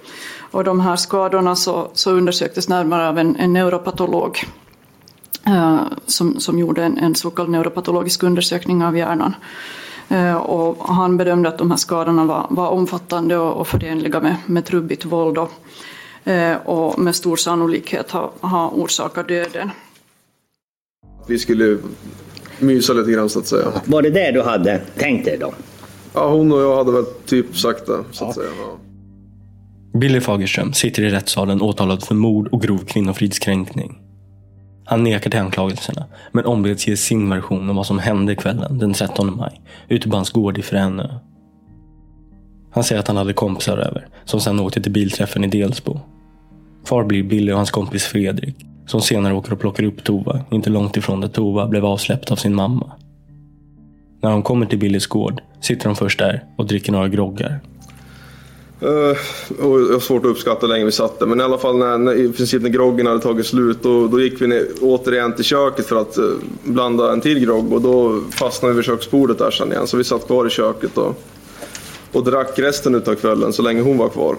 [0.51, 4.38] och de här skadorna så, så undersöktes närmare av en, en neuropatolog
[5.47, 9.35] eh, som, som gjorde en, en så kallad neuropatologisk undersökning av hjärnan.
[10.09, 14.37] Eh, Och han bedömde att de här skadorna var, var omfattande och, och förenliga med,
[14.47, 15.53] med trubbigt våld och,
[16.25, 19.71] eh, och med stor sannolikhet har ha orsakat döden.
[21.29, 21.79] Vi skulle
[22.59, 23.73] mysa lite grann så att säga.
[23.85, 25.55] Var det det du hade tänkt dig då?
[26.15, 28.49] Ja, hon och jag hade väl typ sagt det, så att säga.
[28.59, 28.79] Ja.
[29.99, 33.99] Billy Fagerström sitter i rättssalen åtalad för mord och grov kvinnofridskränkning.
[34.85, 38.93] Han nekar till anklagelserna, men ombeds ge sin version om vad som hände kvällen den
[38.93, 41.09] 13 maj ute på hans gård i Fränö.
[42.71, 46.01] Han säger att han hade kompisar över, som sedan åkte till bilträffen i Delsbo.
[46.87, 50.71] Kvar blir Billy och hans kompis Fredrik, som senare åker och plockar upp Tova, inte
[50.71, 52.92] långt ifrån där Tova blev avsläppt av sin mamma.
[54.23, 57.61] När de kommer till Billys gård sitter de först där och dricker några groggar.
[58.83, 59.16] Uh,
[59.59, 61.27] jag har svårt att uppskatta hur länge vi satt där.
[61.27, 64.21] Men i alla fall när, när, i princip när groggen hade tagit slut då, då
[64.21, 66.25] gick vi ner, återigen till köket för att uh,
[66.64, 69.87] blanda en till grogg och då fastnade vi vid köksbordet där sen igen.
[69.87, 71.23] Så vi satt kvar i köket och,
[72.12, 74.37] och drack resten av kvällen så länge hon var kvar.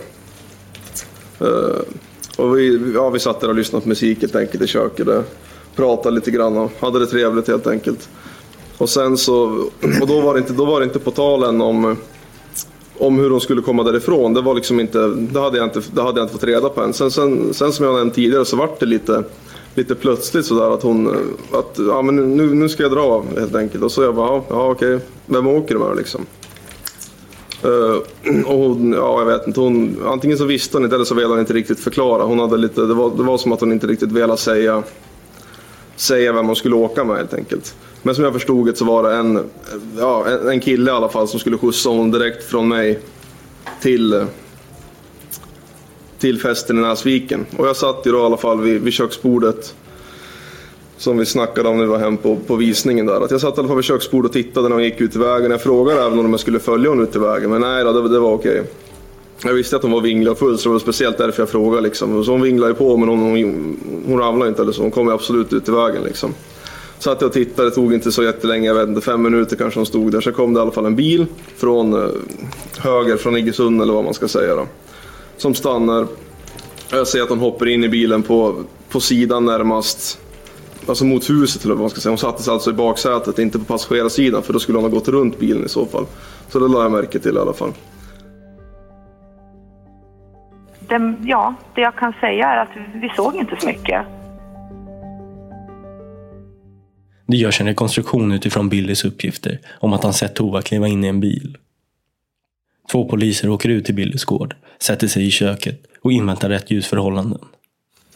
[1.41, 1.79] Uh,
[2.38, 5.06] och vi, ja, vi satt där och lyssnade på musik helt enkelt i köket.
[5.06, 5.24] Där,
[5.76, 8.10] pratade lite grann och hade det trevligt helt enkelt.
[8.78, 9.41] Och sen så,
[10.02, 11.98] och då var det inte, då var det inte på talen om
[12.98, 14.34] om hur de skulle komma därifrån.
[14.34, 16.82] Det, var liksom inte, det, hade jag inte, det hade jag inte fått reda på
[16.82, 16.93] än.
[16.93, 19.24] Sen, sen, sen som jag nämnde tidigare så vart det lite,
[19.76, 21.08] lite plötsligt sådär att hon,
[21.52, 23.84] att ja, men nu, nu ska jag dra helt enkelt.
[23.84, 26.26] Och så jag bara, ja okej, vem åker du med liksom?
[27.65, 27.97] Uh,
[28.45, 31.28] och hon, ja jag vet inte, hon, antingen så visste hon inte eller så ville
[31.28, 32.23] hon inte riktigt förklara.
[32.23, 34.84] Hon hade lite, det, var, det var som att hon inte riktigt ville säga,
[35.95, 37.76] säga vem hon skulle åka med helt enkelt.
[38.02, 39.43] Men som jag förstod det så var det en,
[39.97, 42.99] ja, en kille i alla fall som skulle skjutsa honom direkt från mig
[43.82, 44.26] till,
[46.19, 47.45] till festen i Näsviken.
[47.58, 49.76] Och jag satt ju då i alla fall vid, vid köksbordet
[51.03, 53.21] som vi snackade om när vi var hem på, på visningen där.
[53.21, 55.19] Att jag satt i alla fall vid köksbordet och tittade när hon gick ut i
[55.19, 55.51] vägen.
[55.51, 58.09] Jag frågade även om jag skulle följa hon ut i vägen, men nej då, det,
[58.09, 58.63] det var okej.
[59.43, 61.81] Jag visste att hon var vinglig och full så det var speciellt därför jag frågade.
[61.81, 62.23] Liksom.
[62.23, 64.81] Så hon vinglade ju på men hon, hon, hon ramlade inte eller så.
[64.81, 66.03] Hon kom absolut ut i vägen.
[66.03, 66.33] Liksom.
[66.99, 69.79] Satt jag och tittade, det tog inte så jättelänge, jag vet inte, fem minuter kanske
[69.79, 70.21] hon stod där.
[70.21, 71.25] Så kom det i alla fall en bil
[71.57, 72.09] från eh,
[72.77, 74.67] höger, från Iggesund eller vad man ska säga då.
[75.37, 76.07] Som stannar.
[76.91, 78.55] Jag ser att hon hoppar in i bilen på,
[78.89, 80.19] på sidan närmast,
[80.89, 82.12] alltså mot huset eller vad man ska säga.
[82.12, 85.08] Hon satte sig alltså i baksätet, inte på passagerarsidan för då skulle hon ha gått
[85.08, 86.06] runt bilen i så fall.
[86.48, 87.72] Så det la jag märke till i alla fall.
[90.88, 94.06] Det, ja, det jag kan säga är att vi såg inte så mycket.
[97.28, 101.08] Det görs en rekonstruktion utifrån Billys uppgifter om att han sett Tova kliva in i
[101.08, 101.58] en bil.
[102.91, 107.39] Två poliser åker ut till Billys gård, sätter sig i köket och inväntar rätt ljusförhållanden.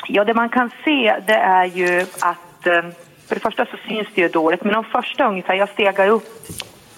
[0.07, 2.83] Ja, det man kan se det är ju att Eh,
[3.27, 6.47] för det första så syns det ju dåligt, men de första ungefär, jag stegar upp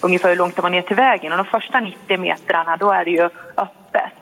[0.00, 3.04] ungefär hur långt det var ner till vägen och de första 90 metrarna då är
[3.04, 3.24] det ju
[3.56, 4.12] öppet.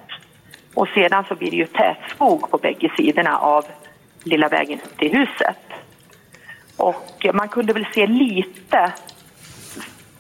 [0.75, 3.65] Och sedan så blir det ju tät skog på bägge sidorna av
[4.23, 5.59] lilla vägen till huset.
[6.77, 8.93] Och man kunde väl se lite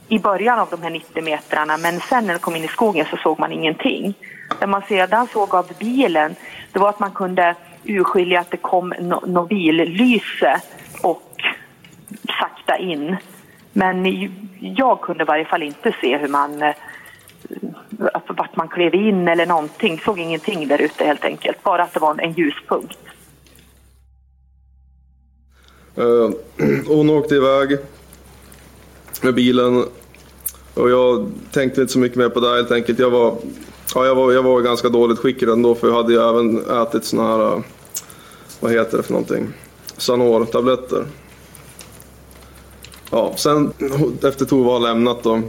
[0.08, 3.06] i början av de här 90 metrarna men sen när det kom in i skogen
[3.10, 4.14] så såg man ingenting.
[4.60, 6.34] Det man sedan såg av bilen
[6.72, 10.60] det var att man kunde urskilja att det kom något no billyse
[12.40, 13.16] sakta in.
[13.72, 14.06] Men
[14.60, 16.74] jag kunde i varje fall inte se hur man eh,
[18.12, 20.00] alltså vart man klev in eller någonting.
[20.04, 21.62] Såg ingenting där ute helt enkelt.
[21.62, 22.98] Bara att det var en ljuspunkt.
[25.98, 26.30] Uh,
[26.86, 27.78] hon åkte iväg
[29.22, 29.84] med bilen
[30.74, 32.98] och jag tänkte inte så mycket mer på det helt enkelt.
[32.98, 33.36] Jag var,
[33.94, 37.04] ja, jag var, jag var ganska dåligt skick ändå för jag hade ju även ätit
[37.04, 37.62] såna här, eh,
[38.60, 39.48] vad heter det för någonting,
[39.96, 41.04] Sanor-tabletter.
[43.10, 43.72] Ja, sen
[44.22, 45.42] efter Tova har lämnat då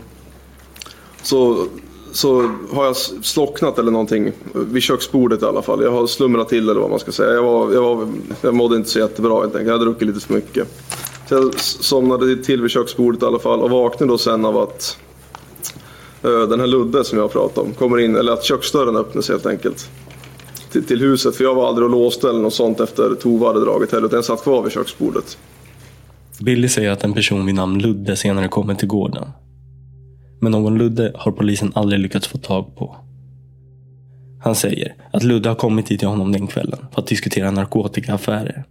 [1.24, 1.68] så
[2.12, 5.84] så har jag slocknat eller någonting vid köksbordet i alla fall.
[5.84, 7.34] Jag har slumrat till eller vad man ska säga.
[7.34, 8.08] Jag, var, jag, var,
[8.42, 9.68] jag mådde inte så jättebra helt enkelt.
[9.68, 10.68] Jag hade druckit lite för mycket.
[11.30, 14.98] Så jag somnade till vid köksbordet i alla fall och vaknade då sen av att
[16.22, 19.46] den här Ludde som jag har pratat om kommer in, eller att köksdörren öppnas helt
[19.46, 19.90] enkelt.
[20.72, 23.60] Till, till huset, för jag var aldrig och låste eller något sånt efter Tova hade
[23.60, 25.38] dragit heller, utan jag satt kvar vid köksbordet.
[26.42, 29.26] Billy säger att en person vid namn Ludde senare kommer till gården.
[30.42, 32.96] Men någon Ludde har polisen aldrig lyckats få tag på.
[34.44, 38.64] Han säger att Ludde har kommit hit till honom den kvällen för att diskutera narkotikaaffärer.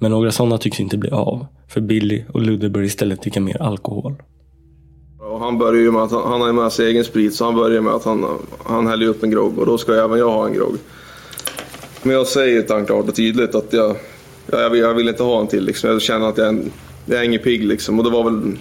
[0.00, 3.62] Men några sådana tycks inte bli av, för Billy och Ludde börjar istället dricka mer
[3.62, 4.22] alkohol.
[5.20, 7.54] Och han börjar ju med att han, han har med sig egen sprit, så han
[7.54, 8.24] börjar med att han,
[8.64, 10.76] han häller upp en grogg och då ska även jag ha en grogg.
[12.02, 13.96] Men jag säger klart och tydligt att jag,
[14.46, 15.64] jag, vill, jag vill inte ha en till.
[15.64, 15.90] Liksom.
[15.90, 16.64] Jag känner att jag
[17.06, 17.98] jag är ingen pigg liksom.
[17.98, 18.58] Och det var väl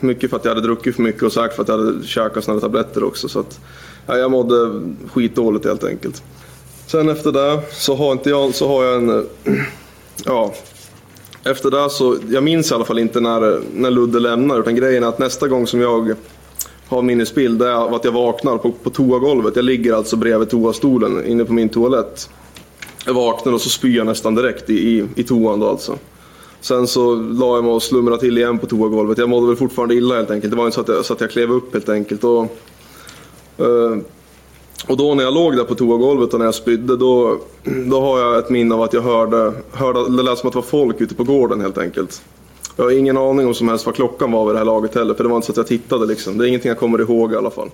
[0.00, 2.44] mycket för att jag hade druckit för mycket och sagt för att jag hade käkat
[2.44, 3.28] sådana tabletter också.
[3.28, 3.60] Så att,
[4.06, 6.22] ja, jag mådde skitdåligt helt enkelt.
[6.86, 9.26] Sen efter det så har, inte jag, så har jag en...
[10.24, 10.54] Ja,
[11.44, 15.04] efter det så, jag minns i alla fall inte när, när Ludde lämnar utan grejen
[15.04, 16.14] är att nästa gång som jag
[16.88, 19.56] har minnesbild det är att jag vaknar på, på toagolvet.
[19.56, 22.30] Jag ligger alltså bredvid toastolen inne på min toalett.
[23.06, 25.98] Jag vaknar och så spyr jag nästan direkt i, i, i toan då alltså.
[26.60, 29.18] Sen så la jag mig och slumrade till igen på toagolvet.
[29.18, 30.50] Jag mådde väl fortfarande illa helt enkelt.
[30.50, 32.24] Det var inte så att jag, så att jag klev upp helt enkelt.
[32.24, 32.42] Och,
[33.56, 33.98] eh,
[34.88, 37.38] och då när jag låg där på toagolvet och när jag spydde då,
[37.90, 40.58] då har jag ett minne av att jag hörde, hörde det lät som att det
[40.58, 42.22] var folk ute på gården helt enkelt.
[42.76, 45.14] Jag har ingen aning om som helst vad klockan var vid det här laget heller
[45.14, 46.38] för det var inte så att jag tittade liksom.
[46.38, 47.70] Det är ingenting jag kommer ihåg i alla fall.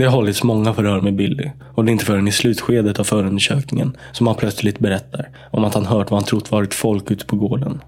[0.00, 3.04] Det har hållits många förhör med Billy och det är inte förrän i slutskedet av
[3.04, 7.26] förundersökningen som han plötsligt berättar om att han hört vad han trott varit folk ute
[7.26, 7.80] på gården.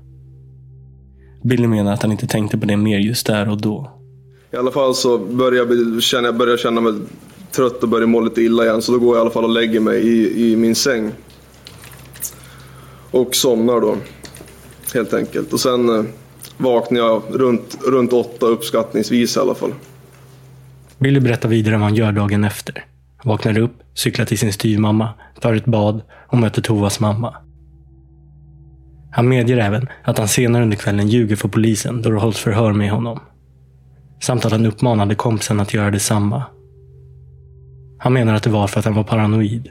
[1.44, 3.90] Billy menar att han inte tänkte på det mer just där och då.
[4.53, 6.92] I alla fall så börjar jag känna, jag börjar känna mig
[7.51, 8.83] trött och börjar må lite illa igen.
[8.83, 11.12] Så då går jag i alla fall och lägger mig i, i min säng.
[13.11, 13.96] Och somnar då.
[14.94, 15.53] Helt enkelt.
[15.53, 16.05] Och sen eh,
[16.57, 19.72] vaknar jag runt, runt åtta uppskattningsvis i alla fall.
[21.03, 22.85] Billy berättar vidare vad han gör dagen efter.
[23.17, 25.09] Han vaknar upp, cyklar till sin styvmamma,
[25.41, 27.37] tar ett bad och möter Tovas mamma.
[29.12, 32.73] Han medger även att han senare under kvällen ljuger för polisen då det hålls förhör
[32.73, 33.21] med honom.
[34.21, 36.43] Samt att han uppmanade kompisen att göra detsamma.
[37.99, 39.71] Han menar att det var för att han var paranoid.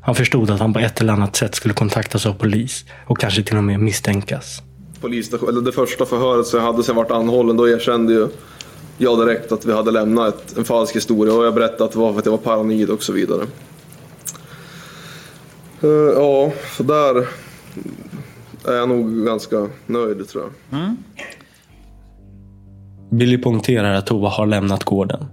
[0.00, 3.42] Han förstod att han på ett eller annat sätt skulle kontaktas av polis och kanske
[3.42, 4.62] till och med misstänkas.
[5.00, 8.28] Polisstation, eller det första förhöret som jag hade sen jag varit anhållen, då erkände ju
[8.98, 11.98] jag direkt att vi hade lämnat ett, en falsk historia och jag berättade att det
[11.98, 13.42] var för att jag var paranoid och så vidare.
[15.84, 17.28] Uh, ja, så där
[18.64, 20.80] är jag nog ganska nöjd tror jag.
[20.80, 20.96] Mm.
[23.10, 25.26] Billy poängterar att Tova har lämnat gården.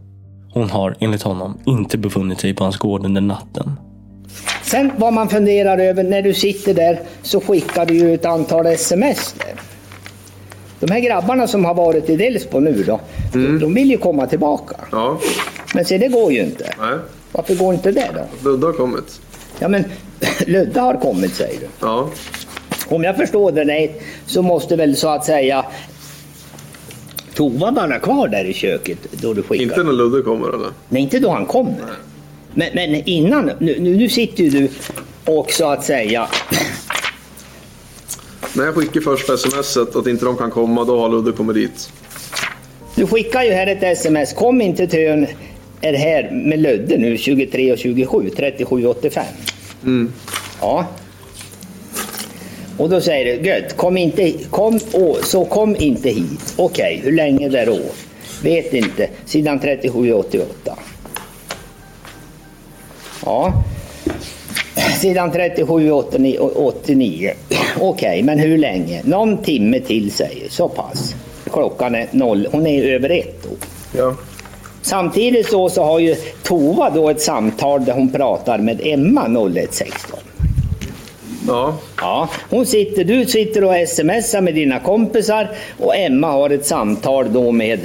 [0.53, 3.71] Hon har enligt honom inte befunnit sig på hans gård under natten.
[4.63, 8.65] Sen vad man funderar över när du sitter där så skickar du ju ett antal
[8.65, 9.70] sms där.
[10.81, 12.99] De här grabbarna som har varit i Delsbo nu då,
[13.33, 13.59] mm.
[13.59, 14.75] de vill ju komma tillbaka.
[14.91, 15.19] Ja.
[15.73, 16.73] Men se det går ju inte.
[16.79, 16.97] Nej.
[17.31, 18.49] Varför går inte det då?
[18.49, 19.21] Ludde har kommit.
[19.59, 19.83] Ja men
[20.47, 21.67] Ludde har kommit säger du.
[21.79, 22.09] Ja.
[22.87, 25.65] Om jag förstår det rätt så måste väl så att säga
[27.33, 29.63] Tova vara kvar där i köket då du skickar?
[29.63, 30.69] Inte när Ludde kommer eller?
[30.89, 31.75] Nej, inte då han kommer.
[32.53, 34.69] Men, men, innan, nu, nu sitter ju du
[35.25, 36.27] och så att säga
[38.53, 41.89] när jag skickar första smset att inte de kan komma, då har Ludde kommit dit.
[42.95, 44.33] Du skickar ju här ett sms.
[44.33, 45.27] Kom inte till ön
[45.81, 49.25] är här med Ludde nu 23 och 27, 37 och 85.
[49.83, 50.13] Mm.
[50.61, 50.85] Ja.
[52.77, 56.53] Och då säger du, gött, kom inte, kom, å, så kom inte hit.
[56.57, 57.79] Okej, okay, hur länge där då?
[58.43, 59.09] Vet inte.
[59.25, 60.77] Sidan 37 och 88.
[63.25, 63.63] Ja.
[65.01, 67.33] Sidan 37 och 89.
[67.75, 69.01] Okej, okay, men hur länge?
[69.03, 71.15] Någon timme till säger så pass.
[71.51, 73.49] Klockan är noll, hon är över ett då.
[73.97, 74.15] Ja.
[74.81, 80.19] Samtidigt så, så har ju Tova då ett samtal där hon pratar med Emma 0116.
[81.47, 81.77] Ja.
[81.97, 82.29] ja.
[82.49, 87.51] Hon sitter, du sitter och smsar med dina kompisar och Emma har ett samtal då
[87.51, 87.79] med...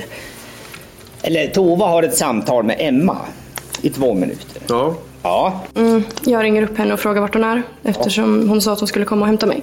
[1.23, 3.17] Eller Tova har ett samtal med Emma
[3.83, 4.63] i två minuter.
[4.69, 4.95] Ja.
[5.27, 5.61] Ja.
[5.75, 8.89] Mm, jag ringer upp henne och frågar vart hon är eftersom hon sa att hon
[8.89, 9.63] skulle komma och hämta mig.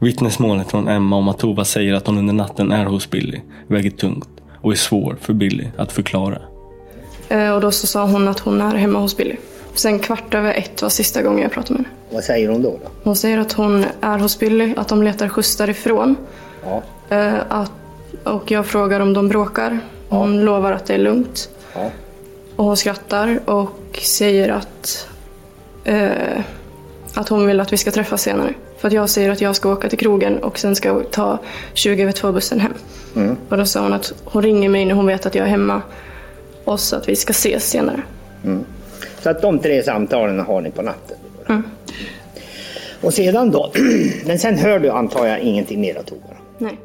[0.00, 3.90] Vittnesmålet från Emma om att Tova säger att hon under natten är hos Billy väger
[3.90, 4.28] tungt
[4.60, 6.38] och är svår för Billy att förklara.
[7.28, 9.36] Eh, och då så sa hon att hon är hemma hos Billy.
[9.74, 11.96] Sen kvart över ett var sista gången jag pratade med henne.
[12.14, 12.70] Vad säger hon då?
[12.70, 12.90] då?
[13.02, 16.16] Hon säger att hon är hos Billy, att de letar skjuts därifrån.
[16.64, 16.82] Ja.
[17.16, 17.72] Eh, att,
[18.24, 19.80] och jag frågar om de bråkar.
[20.08, 20.42] Hon ja.
[20.42, 21.50] lovar att det är lugnt.
[21.74, 21.90] Ja.
[22.60, 25.08] Och hon skrattar och säger att,
[25.84, 26.40] eh,
[27.14, 28.54] att hon vill att vi ska träffas senare.
[28.78, 31.38] För att jag säger att jag ska åka till krogen och sen ska jag ta
[31.74, 32.74] 20 över 2 bussen hem.
[33.16, 33.36] Mm.
[33.48, 35.82] Och då sa hon att hon ringer mig när hon vet att jag är hemma.
[36.64, 38.02] Och så att vi ska ses senare.
[38.44, 38.64] Mm.
[39.22, 41.16] Så att de tre samtalen har ni på natten?
[41.48, 41.62] Mm.
[43.00, 43.72] Och sedan då?
[44.26, 46.36] Men sen hör du antar jag ingenting mer av Tova?
[46.58, 46.78] Nej.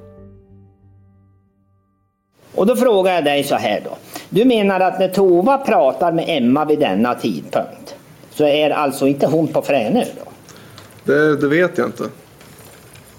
[2.56, 3.98] Och då frågar jag dig så här då.
[4.36, 7.95] Du menar att när Tova pratar med Emma vid denna tidpunkt
[8.34, 10.32] så är alltså inte hon på Fränö då?
[11.04, 12.04] Det, det vet jag inte.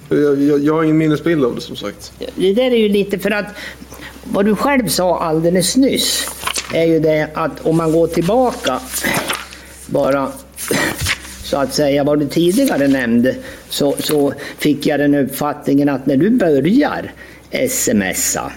[0.09, 2.13] Jag, jag, jag har ingen minnesbild av det som sagt.
[2.35, 3.47] Det där är ju lite för att
[4.25, 6.27] vad du själv sa alldeles nyss
[6.75, 8.81] är ju det att om man går tillbaka
[9.87, 10.29] bara
[11.43, 13.35] så att säga vad du tidigare nämnde
[13.69, 17.13] så, så fick jag den uppfattningen att när du börjar
[17.69, 18.53] smsa,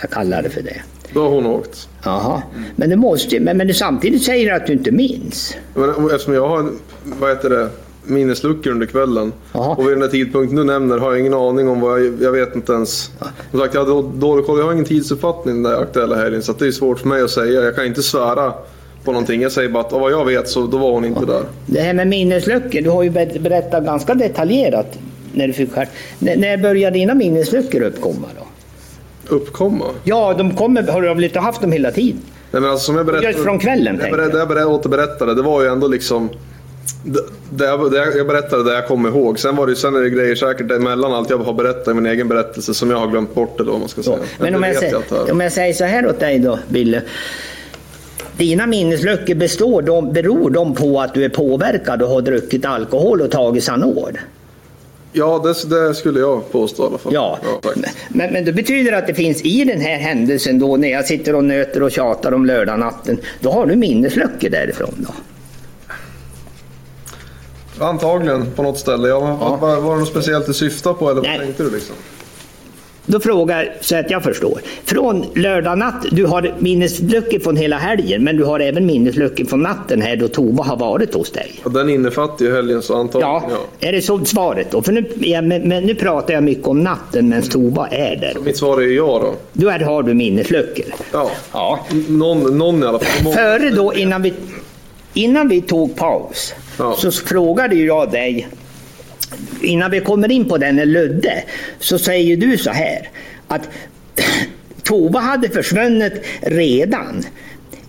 [0.00, 0.82] jag kallar det för det,
[1.14, 1.88] då har hon åkt.
[2.04, 2.42] Jaha.
[2.76, 5.56] Men, det måste, men, men samtidigt säger du att du inte minns.
[5.74, 6.70] Men, eftersom jag har
[7.20, 7.68] vad heter det,
[8.06, 9.32] minnesluckor under kvällen.
[9.52, 9.74] Aha.
[9.74, 12.32] Och vid den här tidpunkten du nämner har jag ingen aning om vad jag, jag
[12.32, 13.10] vet inte ens.
[13.50, 14.58] Som sagt, jag har dålig koll.
[14.58, 16.42] Jag har ingen tidsuppfattning den där aktuella helgen.
[16.42, 17.62] Så det är svårt för mig att säga.
[17.62, 18.52] Jag kan inte svära
[19.04, 19.42] på någonting.
[19.42, 21.32] Jag säger bara att av vad jag vet så då var hon inte ja.
[21.32, 21.42] där.
[21.66, 24.98] Det här med minnesluckor, du har ju berättat ganska detaljerat.
[25.32, 25.70] När, du fick
[26.18, 28.46] när, när började dina minnesluckor uppkomma då?
[29.28, 29.84] Uppkomma?
[30.04, 32.20] Ja, de kommer, har du väl inte haft dem hela tiden?
[32.50, 34.00] Nej, men alltså, som jag berättade, Just från kvällen?
[34.02, 36.30] Jag berättade, jag berättade, återberättade, det var ju ändå liksom
[37.50, 39.38] det, jag, det jag berättade det jag kom ihåg.
[39.38, 42.06] Sen, var det, sen är det grejer säkert emellan allt jag har berättat i min
[42.06, 43.60] egen berättelse som jag har glömt bort.
[43.60, 44.18] Eller vad man ska säga.
[44.38, 47.02] Men om jag, säger, om jag säger så här åt dig då, Bille.
[48.36, 53.20] Dina minnesluckor består de, beror de på att du är påverkad och har druckit alkohol
[53.20, 54.18] och tagit Sanord?
[55.16, 57.14] Ja, det, det skulle jag påstå i alla fall.
[57.14, 57.76] Ja, tack.
[58.08, 61.34] men, men det betyder att det finns i den här händelsen då när jag sitter
[61.34, 65.14] och nöter och tjatar om lördagnatten, då har du minnesluckor därifrån då?
[67.84, 69.08] Antagligen på något ställe.
[69.08, 71.96] Ja, men Var, var det något speciellt du syftade på eller vad tänkte du liksom?
[73.06, 74.60] Då frågar så att jag förstår.
[74.84, 79.62] Från lördag natt, du har minnesluckor från hela helgen men du har även minnesluckor från
[79.62, 81.60] natten här då Tova har varit hos dig.
[81.62, 84.82] Och den innefattar ju helgen så antagligen Ja, är det så svaret då?
[84.82, 88.40] För nu, ja, men, men nu pratar jag mycket om natten medan Tova är där.
[88.44, 89.34] Mitt svar är ja då.
[89.52, 90.84] Då är, har du minnesluckor.
[91.12, 91.30] Ja.
[91.52, 91.86] ja.
[92.08, 93.32] Någon, någon i alla fall.
[93.32, 94.32] Före då, innan vi,
[95.14, 96.54] innan vi tog paus,
[96.96, 98.48] så frågade ju jag dig
[99.62, 101.42] innan vi kommer in på den Ludde,
[101.78, 103.08] så säger du så här
[103.48, 103.68] att
[104.82, 106.12] Tova hade försvunnit
[106.42, 107.24] redan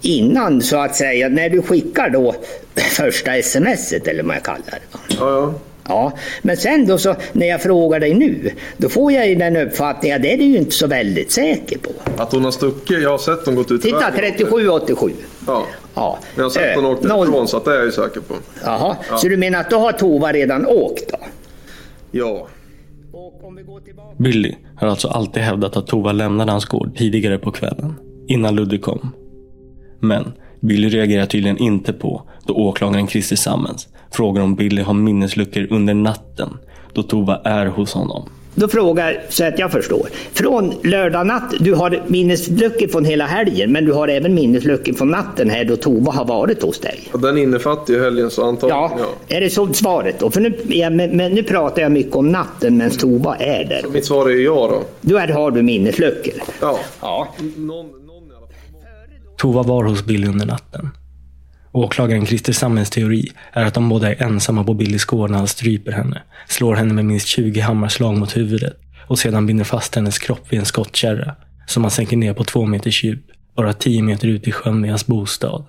[0.01, 2.35] innan så att säga, när du skickar då
[2.75, 4.97] första smset eller vad jag kallar det.
[5.07, 5.53] Ja, ja.
[5.87, 6.11] Ja,
[6.41, 10.15] men sen då så när jag frågar dig nu, då får jag ju den uppfattningen
[10.15, 11.91] att det är du ju inte så väldigt säker på.
[12.17, 13.01] Att hon har stuckit?
[13.01, 14.15] Jag har sett hon gått ut Titta, vägen.
[14.37, 15.11] 3787.
[15.47, 15.65] Ja.
[15.95, 16.19] Ja.
[16.35, 17.27] Men jag har sett Eh, hon åkte noll.
[17.29, 18.33] ifrån så att det är jag ju säker på.
[18.63, 19.17] Jaha, Ja.
[19.17, 21.11] så du menar att då har Tova redan åkt?
[22.17, 22.47] Ja.
[24.17, 27.93] Billy har alltså alltid hävdat att Tova lämnade hans gård tidigare på kvällen,
[28.27, 29.11] innan Ludde kom.
[29.99, 35.67] Men Billy reagerar tydligen inte på då åklagaren Christer Sammens frågar om Billy har minnesluckor
[35.69, 36.57] under natten
[36.93, 38.29] då Tova är hos honom.
[38.55, 40.07] Då frågar, så att jag förstår.
[40.33, 45.11] Från lördag natt, du har minnesluckor från hela helgen men du har även minnesluckor från
[45.11, 46.99] natten här då Tova har varit hos dig.
[47.11, 48.91] Och den innefattar ju helgen så antagligen Ja,
[49.29, 49.35] ja.
[49.35, 50.31] är det så svaret då?
[50.31, 53.85] För nu, ja, men, men nu pratar jag mycket om natten medan Tova är där.
[53.93, 54.83] Mitt svar är ja då.
[55.01, 56.33] Då är, har du minnesluckor.
[56.61, 56.79] Ja.
[57.01, 57.27] Ja.
[59.37, 60.89] Tova var hos Billy under natten.
[61.75, 65.47] Åklagaren Christer Sammens teori är att de båda är ensamma på Billys gård när han
[65.47, 68.73] stryper henne, slår henne med minst 20 hammarslag mot huvudet
[69.07, 71.35] och sedan binder fast hennes kropp vid en skottkärra
[71.67, 74.91] som han sänker ner på två meters djup, bara 10 meter ut i sjön vid
[74.91, 75.65] hans bostad.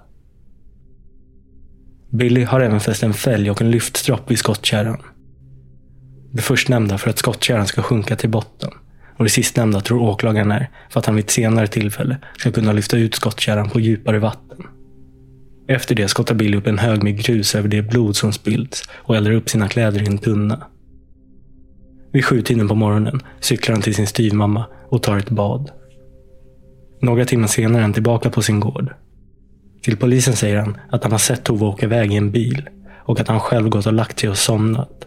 [2.10, 5.02] Billy har även fäst en fälg och en lyftstropp vid skottkärran.
[6.32, 8.70] Det förstnämnda för att skottkärran ska sjunka till botten
[9.16, 12.72] och det sistnämnda tror åklagaren är för att han vid ett senare tillfälle ska kunna
[12.72, 14.66] lyfta ut skottkärran på djupare vatten.
[15.68, 19.16] Efter det skottar Billy upp en hög med grus över det blod som spillts och
[19.16, 20.66] eldar upp sina kläder i en tunna.
[22.12, 25.70] Vid sjutiden på morgonen cyklar han till sin styvmamma och tar ett bad.
[27.00, 28.94] Några timmar senare är han tillbaka på sin gård.
[29.82, 32.68] Till polisen säger han att han har sett Tove åka iväg i en bil
[33.04, 35.06] och att han själv gått och lagt sig och somnat.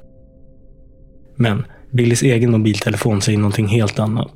[1.35, 4.33] Men Billys egen mobiltelefon säger någonting helt annat.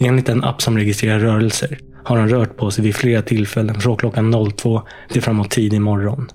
[0.00, 3.96] Enligt en app som registrerar rörelser har han rört på sig vid flera tillfällen från
[3.96, 6.28] klockan 02 till framåt tidig morgon.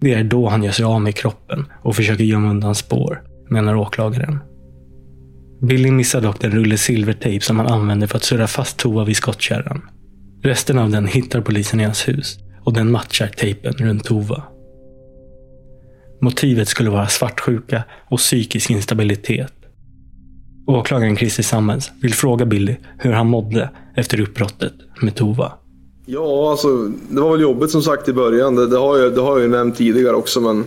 [0.00, 3.74] Det är då han gör sig av med kroppen och försöker gömma undan spår, menar
[3.74, 4.38] åklagaren.
[5.62, 9.16] Billy missar dock den rulle silvertejp som han använder för att surra fast Tova vid
[9.16, 9.82] skottkärran.
[10.42, 14.42] Resten av den hittar polisen i hans hus och den matchar tejpen runt Tova.
[16.20, 19.52] Motivet skulle vara svartsjuka och psykisk instabilitet.
[20.66, 25.52] Åklagaren Christer Sammens vill fråga Billy hur han mådde efter uppbrottet med Tova.
[26.06, 26.68] Ja, alltså
[27.10, 28.54] det var väl jobbigt som sagt i början.
[28.54, 30.40] Det, det, har, jag, det har jag ju nämnt tidigare också.
[30.40, 30.64] Men,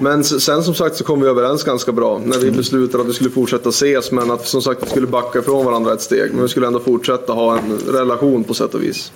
[0.00, 3.12] men sen som sagt så kom vi överens ganska bra när vi beslutade att vi
[3.12, 4.12] skulle fortsätta ses.
[4.12, 6.30] Men att som sagt vi skulle backa ifrån varandra ett steg.
[6.32, 9.12] Men vi skulle ändå fortsätta ha en relation på sätt och vis.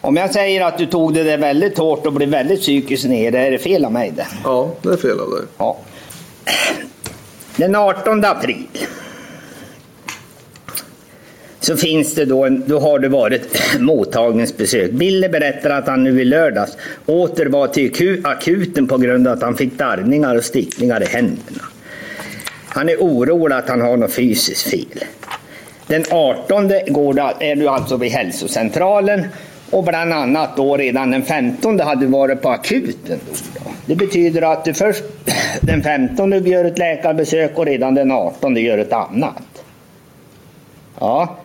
[0.00, 3.46] Om jag säger att du tog det där väldigt hårt och blev väldigt psykiskt nere,
[3.46, 4.26] är det fel av mig det?
[4.44, 5.42] Ja, det är fel av dig.
[5.58, 5.78] Ja.
[7.56, 8.66] Den 18 april
[11.60, 14.90] så finns det då, en, då har det varit mottagningsbesök.
[14.90, 19.42] Bille berättar att han nu i lördags åter var till akuten på grund av att
[19.42, 21.62] han fick darrningar och stickningar i händerna.
[22.68, 25.04] Han är orolig att han har något fysiskt fel.
[25.86, 29.24] Den 18 går det, är du alltså vid hälsocentralen
[29.70, 33.18] och bland annat då redan den 15 hade du varit på akuten.
[33.54, 33.70] Då.
[33.86, 35.04] Det betyder att du först
[35.60, 39.64] den 15 gör ett läkarbesök och redan den 18 gör ett annat.
[41.00, 41.36] Ja,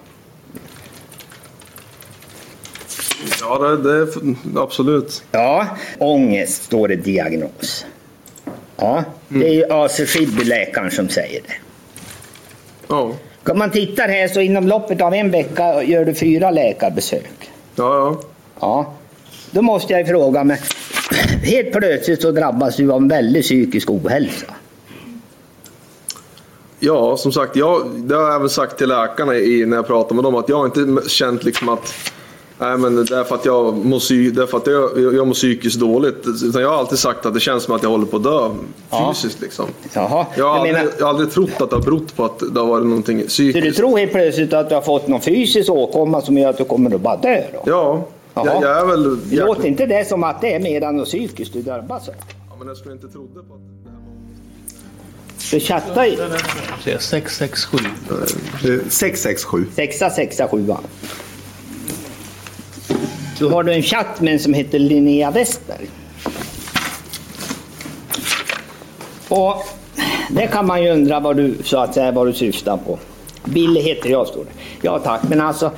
[3.41, 5.24] Ja, det, det absolut.
[5.32, 5.67] ja.
[5.99, 7.86] ångest står det diagnos.
[8.78, 11.53] Ja, det är ju AC Schibby läkaren som säger det.
[12.88, 13.13] Ja.
[13.49, 17.51] Om man tittar här så inom loppet av en vecka gör du fyra läkarbesök.
[17.76, 18.21] Ja, ja.
[18.59, 18.93] Ja,
[19.51, 20.61] då måste jag fråga mig.
[21.43, 24.53] Helt plötsligt så drabbas du av en väldig psykisk ohälsa.
[26.80, 30.15] Ja, som sagt, jag, det har jag även sagt till läkarna i, när jag pratar
[30.15, 31.93] med dem att jag har inte känt liksom att
[32.60, 35.80] Nej, men det är för att jag mår, psy därför att jag, jag mår psykiskt
[35.80, 36.26] dåligt.
[36.54, 38.49] Jag har alltid sagt att det känns som att jag håller på att dö
[38.89, 39.38] fysiskt.
[39.39, 39.43] Ja.
[39.43, 39.66] Liksom.
[39.93, 40.26] Jaha.
[40.38, 40.91] Jag, har aldrig, menar...
[40.97, 43.60] jag har aldrig trott att det har berott på att det har varit någonting psykiskt.
[43.60, 46.58] Så du tror helt plötsligt att du har fått någon fysisk åkomma som gör att
[46.58, 47.43] du kommer att bara dö?
[47.54, 47.62] Då?
[47.66, 48.08] Ja.
[48.34, 49.18] Jag, jag är väl.
[49.32, 52.16] Låter inte det som att det är medan och psykiskt du drabbas av?
[52.49, 53.60] Ja, men jag skulle inte trodde på att...
[55.51, 56.18] Du chattar ju.
[56.99, 57.78] 667.
[58.89, 59.66] 667.
[59.76, 60.66] 667.
[63.43, 65.87] Då har du en chatt med en som heter Linnea Westberg?
[69.29, 69.55] Och
[70.29, 72.99] det kan man ju undra vad du, så att säga, vad du syftar på.
[73.43, 74.51] Billy heter jag, står det.
[74.81, 75.71] Ja tack, men alltså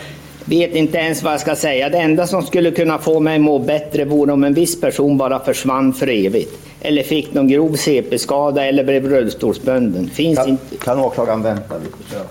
[0.45, 1.89] vet inte ens vad jag ska säga.
[1.89, 5.39] Det enda som skulle kunna få mig må bättre vore om en viss person bara
[5.39, 6.59] försvann för evigt.
[6.81, 10.09] Eller fick någon grov CP-skada eller blev rullstolsbunden.
[10.09, 10.77] Finns kan, inte...
[10.77, 12.25] Kan åklagaren vänta lite?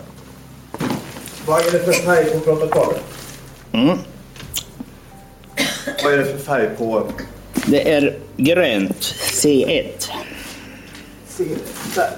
[1.46, 3.04] Vad är det för färg på protokollet?
[3.72, 3.98] Mm.
[6.04, 7.10] Vad är det för färg på...
[7.66, 9.00] Det är grönt,
[9.32, 10.10] C1.
[11.94, 12.10] Där.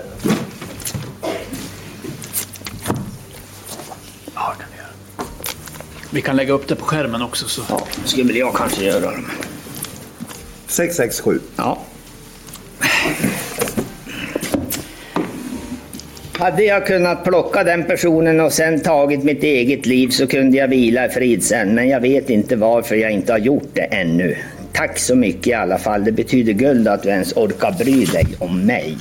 [6.17, 7.49] Vi kan lägga upp det på skärmen också.
[7.49, 7.63] Så.
[7.69, 9.13] Ja, det skulle väl jag kanske göra.
[10.67, 11.41] 667.
[11.57, 11.79] Ja.
[16.39, 20.69] Hade jag kunnat plocka den personen och sen tagit mitt eget liv så kunde jag
[20.69, 21.75] vila i frid sen.
[21.75, 24.37] Men jag vet inte varför jag inte har gjort det ännu.
[24.73, 26.05] Tack så mycket i alla fall.
[26.05, 28.97] Det betyder guld att du ens orkar bry dig om mig.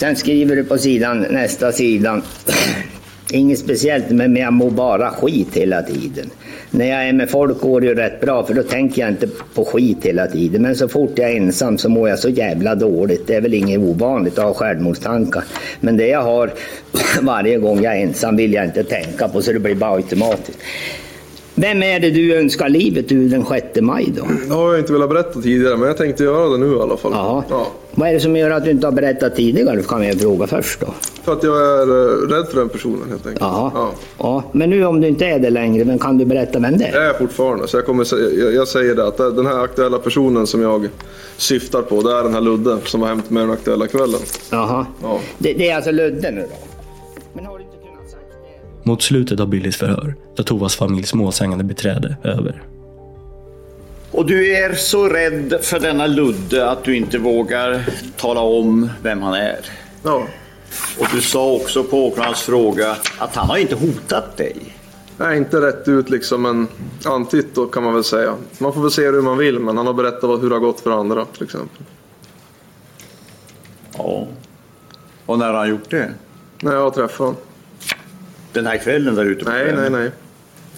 [0.00, 2.22] Sen skriver du på sidan, nästa sidan.
[3.30, 6.30] Inget speciellt, men jag mår bara skit hela tiden.
[6.70, 9.28] När jag är med folk går det ju rätt bra för då tänker jag inte
[9.54, 10.62] på skit hela tiden.
[10.62, 13.26] Men så fort jag är ensam så mår jag så jävla dåligt.
[13.26, 15.44] Det är väl inget ovanligt att ha självmordstankar.
[15.80, 16.50] Men det jag har
[17.22, 20.58] varje gång jag är ensam vill jag inte tänka på så det blir bara automatiskt.
[21.54, 24.26] Vem är det du önskar livet ur den 6 maj då?
[24.48, 26.96] Det har jag inte velat berätta tidigare, men jag tänkte göra det nu i alla
[26.96, 27.12] fall.
[27.14, 27.44] Jaha.
[27.50, 27.66] Ja.
[27.98, 29.82] Vad är det som gör att du inte har berättat tidigare?
[29.82, 30.86] kan jag fråga först då.
[31.22, 33.40] För att jag är eh, rädd för den personen helt enkelt.
[33.40, 33.70] Jaha.
[33.74, 33.92] Ja.
[34.18, 36.84] Ja, men nu om du inte är det längre, men kan du berätta vem det
[36.84, 36.94] är?
[36.94, 38.06] Jag är fortfarande, så jag, kommer,
[38.40, 40.88] jag, jag säger det att det- den här aktuella personen som jag
[41.36, 44.20] syftar på, det är den här Ludde som var hämtat med den aktuella kvällen.
[44.50, 44.86] Jaha.
[45.02, 45.20] Ja.
[45.38, 47.40] Det, det är alltså Ludde nu då?
[48.84, 52.62] Mot slutet av Billys förhör tar Tovas familjs målsägande beträde över.
[54.16, 57.84] Och du är så rädd för denna Ludde att du inte vågar
[58.16, 59.58] tala om vem han är.
[60.02, 60.26] Ja.
[60.98, 64.56] Och du sa också på åklagarens fråga att han har inte hotat dig.
[65.16, 66.68] Nej, inte rätt ut liksom, men
[67.04, 68.34] antytt då kan man väl säga.
[68.58, 70.80] Man får väl se hur man vill, men han har berättat hur det har gått
[70.80, 71.82] för andra till exempel.
[73.98, 74.26] Ja.
[75.26, 76.10] Och när har han gjort det?
[76.60, 77.36] När jag har träffat honom.
[78.52, 79.92] Den här kvällen där ute på Nej, nej, kvällen?
[79.92, 80.10] nej.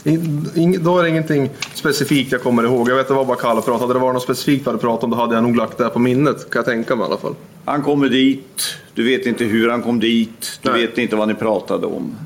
[0.04, 2.90] In, då är det ingenting specifikt jag kommer ihåg.
[2.90, 3.80] Jag vet det var bara Kalle pratade.
[3.80, 5.88] Hade det varit något specifikt vi hade pratat om då hade jag nog lagt det
[5.88, 6.50] på minnet.
[6.50, 7.34] Kan jag tänka mig i alla fall.
[7.64, 8.62] Han kommer dit,
[8.94, 12.16] du vet inte hur han kom dit, du vet inte vad ni pratade om.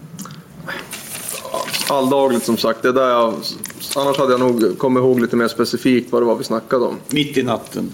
[1.91, 2.83] Alldagligt som sagt.
[2.83, 3.35] Det är där jag,
[3.97, 6.97] annars hade jag nog kommit ihåg lite mer specifikt vad det var vi snackade om.
[7.09, 7.93] Mitt i natten?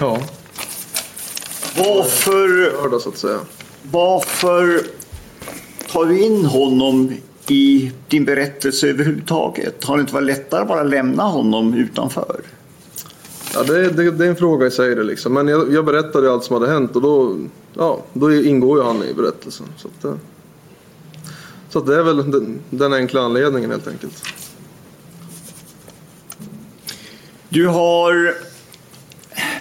[0.00, 0.18] Ja.
[1.78, 2.48] Varför,
[2.82, 3.38] Lördag så att säga.
[3.82, 4.80] varför
[5.92, 7.12] tar du in honom
[7.50, 9.84] i din berättelse överhuvudtaget?
[9.84, 12.40] Har det inte varit lättare att bara lämna honom utanför?
[13.54, 15.32] Ja, det, det, det är en fråga i sig det liksom.
[15.34, 17.38] Men jag, jag berättade allt som hade hänt och då,
[17.74, 19.66] ja, då ingår ju han i berättelsen.
[19.76, 20.18] Så, att, det-
[21.70, 24.22] så att det är väl den, den enkla anledningen helt enkelt.
[27.48, 28.34] Du har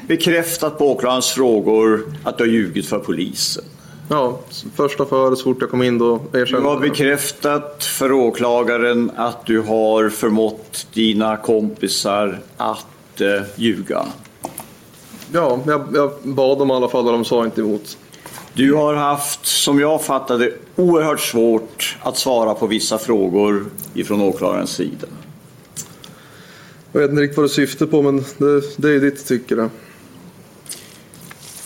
[0.07, 3.63] bekräftat på åklagarens frågor att du har ljugit för polisen.
[4.09, 4.39] Ja,
[4.75, 6.81] första föret så fort jag kom in då Du erkände har jag.
[6.81, 14.05] bekräftat för åklagaren att du har förmått dina kompisar att eh, ljuga.
[15.33, 17.97] Ja, jag, jag bad dem i alla fall och de sa inte emot.
[18.53, 24.71] Du har haft, som jag fattade, oerhört svårt att svara på vissa frågor ifrån åklagarens
[24.71, 25.07] sida.
[26.91, 29.69] Jag vet inte riktigt vad du syftar på men det, det är ditt tycke det.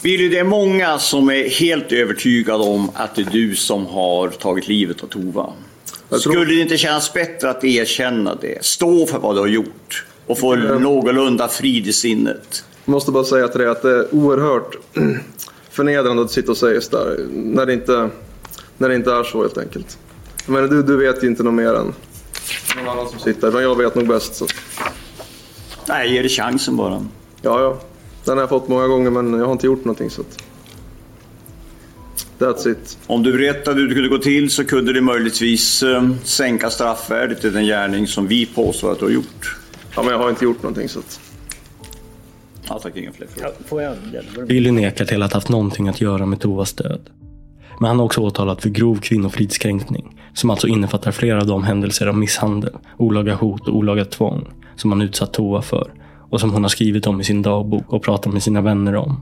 [0.07, 4.29] Billy, det är många som är helt övertygade om att det är du som har
[4.29, 5.53] tagit livet av Tova.
[6.11, 8.65] Skulle det inte kännas bättre att erkänna det?
[8.65, 12.63] Stå för vad du har gjort och få någorlunda frid i sinnet.
[12.85, 14.75] Jag måste bara säga till dig att det är oerhört
[15.69, 18.09] förnedrande att sitta och säga sådär när det inte,
[18.77, 19.97] när det inte är så helt enkelt.
[20.45, 21.93] Men du, du vet ju inte något mer än
[22.75, 24.35] någon annan som sitter, men jag vet nog bäst.
[24.35, 24.47] Så.
[25.87, 27.05] Nej, ge det chansen bara.
[27.41, 27.79] Ja, ja.
[28.27, 30.43] Den har jag fått många gånger men jag har inte gjort någonting så att...
[32.39, 32.97] That's it.
[33.07, 37.41] Om du berättade hur det kunde gå till så kunde det möjligtvis eh, sänka straffvärdet
[37.41, 39.57] till den gärning som vi påstår att du har gjort.
[39.95, 41.19] Ja, men jag har inte gjort någonting så att...
[42.67, 43.27] Ja, tack, inga fler
[43.65, 44.45] frågor.
[44.45, 47.09] Billy nekar till att ha haft någonting att göra med Tovas död.
[47.79, 52.07] Men han är också åtalad för grov kvinnofridskränkning, som alltså innefattar flera av de händelser
[52.07, 55.91] av misshandel, olaga hot och olaga tvång som han utsatt Tova för
[56.29, 59.21] och som hon har skrivit om i sin dagbok och pratat med sina vänner om.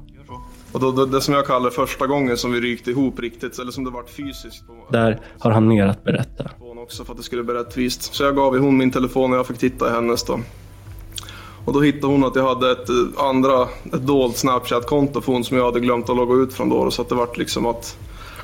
[0.71, 3.71] Och då, det, det som jag kallar första gången som vi rykte ihop riktigt, eller
[3.71, 4.63] som det vart fysiskt.
[4.89, 6.49] Där har han mer att berätta.
[6.83, 8.13] också för att det skulle bli rättvist.
[8.13, 10.39] Så jag gav hon min telefon och jag fick titta i hennes då.
[11.65, 15.43] Och då hittade hon att jag hade ett eh, andra, ett dolt Snapchat-konto för hon
[15.43, 16.91] som jag hade glömt att logga ut från då.
[16.91, 17.97] Så att det vart liksom att,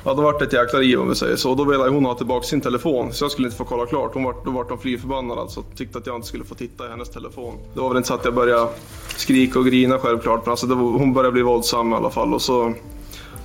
[0.04, 1.50] ja det vart ett jäkla liv om vi säger så.
[1.50, 4.14] Och då ville hon ha tillbaka sin telefon så jag skulle inte få kolla klart.
[4.14, 5.62] Hon vart, då vart hon fly förbannad alltså.
[5.76, 7.54] Tyckte att jag inte skulle få titta i hennes telefon.
[7.74, 8.68] Det var väl inte så att jag började
[9.16, 10.40] skrika och grina självklart.
[10.44, 12.34] Men alltså det var, hon började bli våldsam i alla fall.
[12.34, 12.74] Och, så,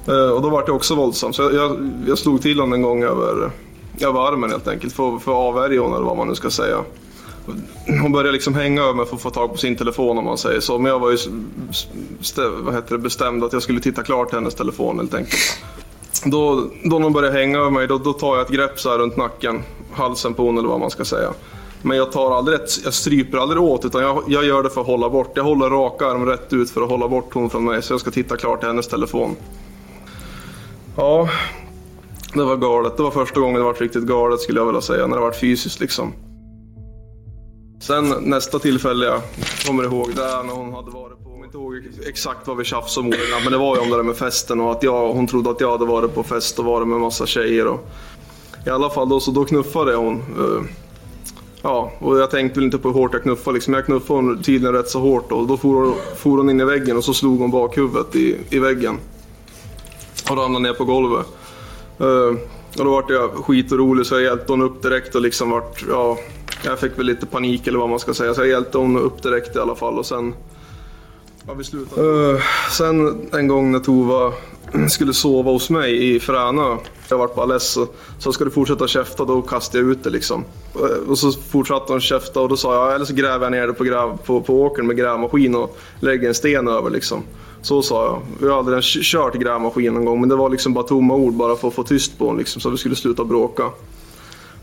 [0.08, 1.34] eh, och då vart jag också våldsam.
[1.34, 3.52] Så jag, jag, jag slog till honom en gång över,
[4.02, 4.94] över armen helt enkelt.
[4.94, 6.84] För, för att avvärja honom eller vad man nu ska säga.
[8.02, 10.38] Hon började liksom hänga över mig för att få tag på sin telefon om man
[10.38, 10.78] säger så.
[10.80, 11.18] Men jag var ju
[12.64, 15.60] vad heter det, bestämd att jag skulle titta klart hennes telefon helt enkelt.
[16.26, 18.90] Då, då när hon börjar hänga över mig då, då tar jag ett grepp så
[18.90, 21.34] här runt nacken, halsen på hon eller vad man ska säga.
[21.82, 24.82] Men jag tar aldrig ett, jag stryper aldrig åt utan jag, jag gör det för
[24.82, 25.32] att hålla bort.
[25.36, 28.00] Jag håller rak arm rätt ut för att hålla bort hon från mig så jag
[28.00, 29.36] ska titta klart i hennes telefon.
[30.96, 31.30] Ja,
[32.34, 32.98] det var galet.
[32.98, 35.32] Det var första gången det var riktigt galet skulle jag vilja säga, när det var
[35.32, 36.14] fysiskt liksom.
[37.82, 39.22] Sen nästa tillfälle jag
[39.68, 41.17] kommer ihåg, det är när hon hade varit
[41.48, 44.04] inte ihåg exakt vad vi tjafsade om ordagrant, men det var ju om det där
[44.04, 46.88] med festen och att jag, hon trodde att jag hade varit på fest och varit
[46.88, 47.68] med massa tjejer.
[47.68, 47.88] Och,
[48.66, 50.16] I alla fall då, så då knuffade jag hon.
[50.16, 50.64] Eh,
[51.62, 53.74] ja, och jag tänkte väl inte på hur hårt jag knuffade liksom.
[53.74, 56.66] Jag knuffade hon tydligen rätt så hårt och då for hon, for hon in i
[56.66, 58.98] väggen och så slog hon bakhuvudet i, i väggen.
[60.30, 61.26] Och ramlade ner på golvet.
[62.00, 62.38] Eh,
[62.80, 66.18] och då vart jag skitorolig så jag hjälpte hon upp direkt och liksom vart, ja,
[66.66, 68.34] jag fick väl lite panik eller vad man ska säga.
[68.34, 70.34] Så jag hjälpte hon upp direkt i alla fall och sen,
[71.56, 72.02] vi slutade.
[72.02, 72.42] Uh,
[72.72, 74.34] sen en gång när Tova
[74.90, 76.78] skulle sova hos mig i Fräna.
[77.10, 77.78] Jag vart bara less
[78.20, 80.46] så, ska du fortsätta käfta då kastade jag ut det liksom.
[80.76, 83.68] Eh, och så fortsatte hon käfta och då sa jag eller så gräver jag ner
[83.68, 87.24] det på, gräv, på, på åkern med grävmaskin och lägger en sten över liksom.
[87.62, 88.22] Så sa jag.
[88.40, 91.34] Vi har aldrig ens kört grävmaskin någon gång men det var liksom bara tomma ord
[91.34, 93.70] bara för att få tyst på honom liksom, så vi skulle sluta bråka.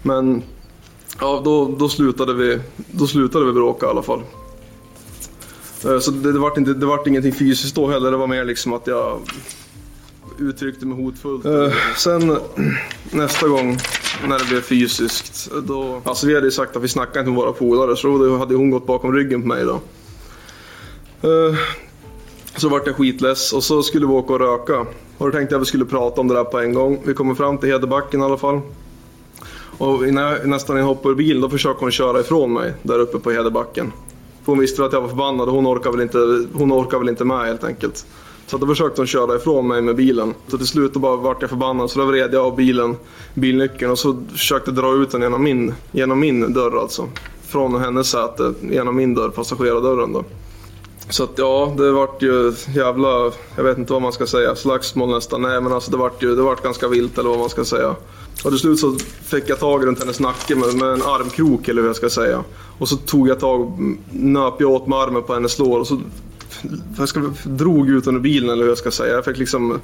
[0.03, 0.43] Men
[1.21, 4.21] ja, då, då, slutade vi, då slutade vi bråka i alla fall.
[5.87, 8.45] Eh, Så det, det, vart inte, det vart ingenting fysiskt då heller, det var mer
[8.45, 9.21] liksom att jag
[10.39, 11.45] uttryckte mig hotfullt.
[11.45, 12.37] Eh, sen
[13.11, 13.79] nästa gång
[14.29, 16.01] när det blev fysiskt, då...
[16.05, 18.55] Alltså vi hade ju sagt att vi snackade inte med våra polare, så då hade
[18.55, 19.81] hon gått bakom ryggen på mig då.
[21.29, 21.55] Eh,
[22.57, 24.81] Så vart jag skitless och så skulle vi åka och röka.
[25.19, 27.03] Och då tänkte jag att vi skulle prata om det där på en gång.
[27.05, 28.61] Vi kommer fram till Hedebacken i alla fall.
[29.79, 32.99] Och innan jag, nästan jag hoppar ur bilen då försöker hon köra ifrån mig där
[32.99, 33.93] uppe på Hedebacken.
[34.45, 36.99] För hon visste väl att jag var förbannad och hon orkar väl inte, hon orkar
[36.99, 38.07] väl inte med helt enkelt.
[38.47, 40.35] Så då försökte hon köra ifrån mig med bilen.
[40.49, 42.97] Så till slut då bara vart jag förbannad så då vred jag av bilen,
[43.35, 47.09] bilnyckeln och så försökte dra ut den genom min, genom min dörr alltså.
[47.49, 50.25] Från hennes säte genom min dörr, passagerardörren då.
[51.09, 55.11] Så att ja, det vart ju jävla, jag vet inte vad man ska säga, slagsmål
[55.11, 55.43] nästan.
[55.43, 57.95] Nej men alltså det vart ju, det vart ganska vilt eller vad man ska säga.
[58.45, 61.83] Och till slut så fick jag tag runt hennes nacke med, med en armkrok eller
[61.83, 62.45] hur jag ska säga.
[62.79, 63.79] Och så tog jag tag,
[64.11, 66.01] nöp jag åt med armen på hennes lår och så
[66.99, 69.15] jag ska, drog ut under bilen eller hur jag ska säga.
[69.15, 69.81] Jag fick liksom,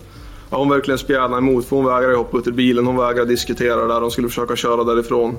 [0.51, 2.87] ja, hon verkligen spjärna emot för hon vägrade hoppa ut ur bilen.
[2.87, 4.01] Hon vägrade diskutera det där.
[4.01, 5.37] Hon skulle försöka köra därifrån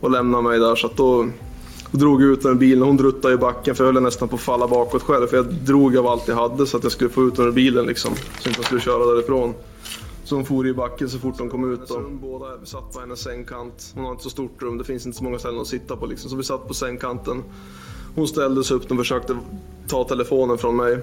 [0.00, 0.76] och lämna mig där.
[0.76, 1.26] Så att då,
[1.90, 2.82] då drog jag ut henne ur bilen.
[2.82, 5.26] Hon druttade i backen för jag höll nästan på att falla bakåt själv.
[5.26, 7.52] För jag drog av allt jag hade så att jag skulle få ut henne ur
[7.52, 8.14] bilen liksom.
[8.40, 9.54] Så att jag skulle köra därifrån.
[10.32, 11.88] Så hon for i backen så fort de kom ut.
[11.88, 12.00] Då.
[12.10, 13.92] Båda satt på hennes sängkant.
[13.94, 14.78] Hon har inte så stort rum.
[14.78, 16.30] Det finns inte så många ställen att sitta på liksom.
[16.30, 17.42] Så vi satt på sängkanten.
[18.14, 19.36] Hon ställde sig upp och försökte
[19.88, 20.98] ta telefonen från mig.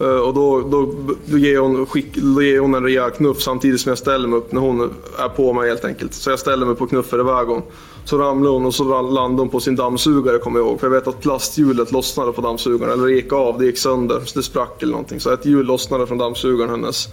[0.00, 0.94] Eh, och då, då,
[1.26, 4.38] då, ger hon, skick, då ger hon en rejäl knuff samtidigt som jag ställer mig
[4.38, 4.80] upp när hon
[5.18, 6.14] är på mig helt enkelt.
[6.14, 7.62] Så jag ställer mig på knuffar iväg hon.
[8.04, 10.80] Så ramlade hon och så landade hon på sin dammsugare kommer jag ihåg.
[10.80, 12.92] För jag vet att plasthjulet lossnade på dammsugaren.
[12.92, 14.20] Eller det gick av, det gick sönder.
[14.24, 15.20] Så det sprack eller någonting.
[15.20, 17.08] Så ett hjul lossnade från dammsugaren hennes.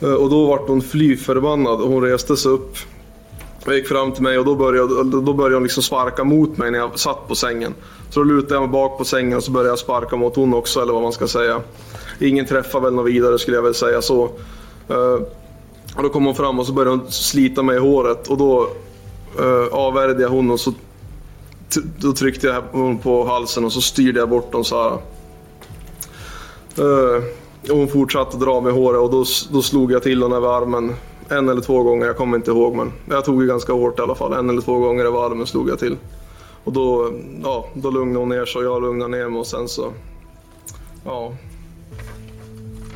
[0.00, 2.76] Eh, och då vart hon fly förbannad och hon reste sig upp.
[3.66, 6.70] Och gick fram till mig och då började, då började hon liksom sparka mot mig
[6.70, 7.74] när jag satt på sängen.
[8.10, 10.54] Så då lutade jag mig bak på sängen och så började jag sparka mot hon
[10.54, 11.60] också eller vad man ska säga.
[12.20, 14.30] Ingen träffade väl något vidare skulle jag väl säga så.
[14.88, 15.18] Eh,
[15.96, 18.70] och då kom hon fram och så började hon slita mig i håret och då
[19.40, 20.72] uh, avvärjde jag hon och så
[21.98, 24.98] då tryckte jag hon på halsen och så styrde jag bort dem så här.
[27.62, 30.48] Och hon fortsatte dra mig i håret och då, då slog jag till henne över
[30.48, 30.94] armen.
[31.28, 34.02] En eller två gånger, jag kommer inte ihåg men jag tog ju ganska hårt i
[34.02, 34.32] alla fall.
[34.32, 35.96] En eller två gånger över armen slog jag till.
[36.64, 39.68] Och då, ja, då lugnade hon ner sig och jag lugnade ner mig och sen
[39.68, 39.92] så,
[41.04, 41.32] ja,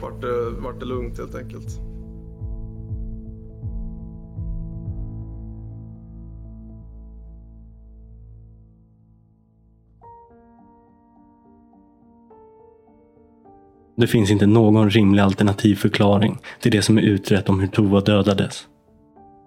[0.03, 1.91] vart det, vart det lugnt helt enkelt.
[13.97, 18.01] Det finns inte någon rimlig alternativ förklaring till det som är utrett om hur Tova
[18.01, 18.66] dödades.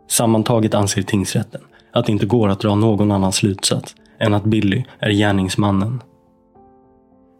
[0.09, 4.83] Sammantaget anser tingsrätten att det inte går att dra någon annan slutsats än att Billy
[4.99, 6.01] är gärningsmannen.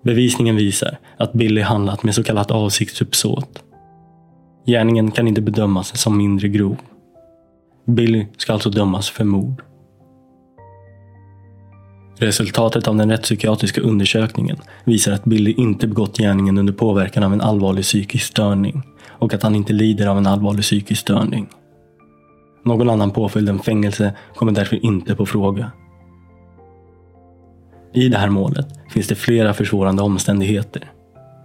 [0.04, 3.64] Bevisningen visar att Billy handlat med så kallat avsiktsuppsåt.
[4.66, 6.78] Gärningen kan inte bedömas som mindre grov.
[7.86, 9.62] Billy ska alltså dömas för mord.
[12.18, 17.42] Resultatet av den rättspsykiatriska undersökningen visar att Billy inte begått gärningen under påverkan av en
[17.42, 21.48] allvarlig psykisk störning och att han inte lider av en allvarlig psykisk störning.
[22.66, 25.72] Någon annan påföljd än fängelse kommer därför inte på fråga.
[27.94, 30.92] I det här målet finns det flera försvårande omständigheter.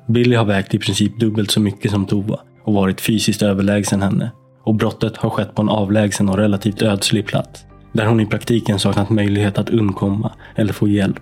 [0.08, 4.30] Billy har vägt i princip dubbelt så mycket som Tova och varit fysiskt överlägsen henne.
[4.64, 8.78] Och brottet har skett på en avlägsen och relativt ödslig plats där hon i praktiken
[8.78, 11.20] saknat möjlighet att undkomma eller få hjälp.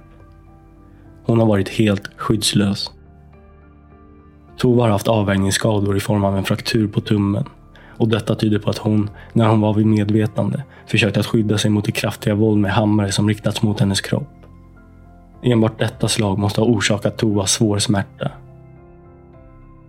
[1.25, 2.91] Hon har varit helt skyddslös.
[4.59, 7.45] Tova har haft avvärjningsskador i form av en fraktur på tummen.
[7.97, 11.71] Och detta tyder på att hon, när hon var vid medvetande, försökte att skydda sig
[11.71, 14.29] mot det kraftiga våld med hammare som riktats mot hennes kropp.
[15.43, 18.31] Enbart detta slag måste ha orsakat Tova svår smärta.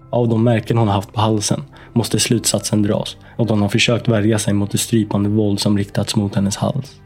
[0.09, 4.07] Av de märken hon har haft på halsen måste slutsatsen dras att hon har försökt
[4.07, 7.01] värja sig mot det strypande våld som riktats mot hennes hals.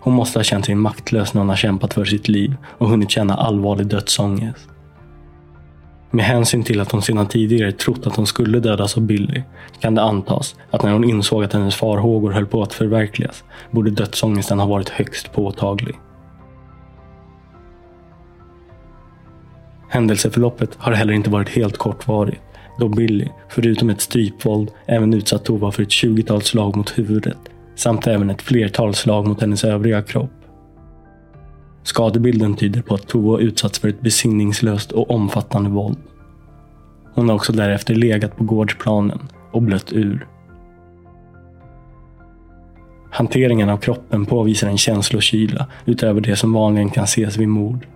[0.00, 3.10] Hon måste ha känt sig maktlös när hon har kämpat för sitt liv och hunnit
[3.10, 4.68] känna allvarlig dödsångest.
[6.10, 9.42] Med hänsyn till att hon sedan tidigare trott att hon skulle dödas av Billy
[9.80, 13.90] kan det antas att när hon insåg att hennes farhågor höll på att förverkligas borde
[13.90, 15.94] dödsångesten ha varit högst påtaglig.
[19.90, 22.42] Händelseförloppet har heller inte varit helt kortvarigt
[22.78, 27.38] då Billy, förutom ett strypvåld, även utsatt Tova för ett tjugotal slag mot huvudet
[27.74, 30.30] samt även ett flertal slag mot hennes övriga kropp.
[31.82, 35.98] Skadebilden tyder på att Tova utsatts för ett besinningslöst och omfattande våld.
[37.14, 39.18] Hon har också därefter legat på gårdsplanen
[39.52, 40.26] och blött ur.
[43.10, 47.86] Hanteringen av kroppen påvisar en känslokyla utöver det som vanligen kan ses vid mord.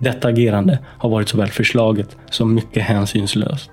[0.00, 3.70] Detta agerande har varit såväl förslaget som mycket hänsynslöst.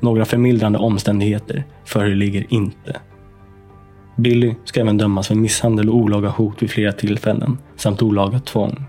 [0.00, 2.96] Några förmildrande omständigheter föreligger inte.
[4.16, 8.84] Billy ska även dömas för misshandel och olaga hot vid flera tillfällen samt olaga tvång.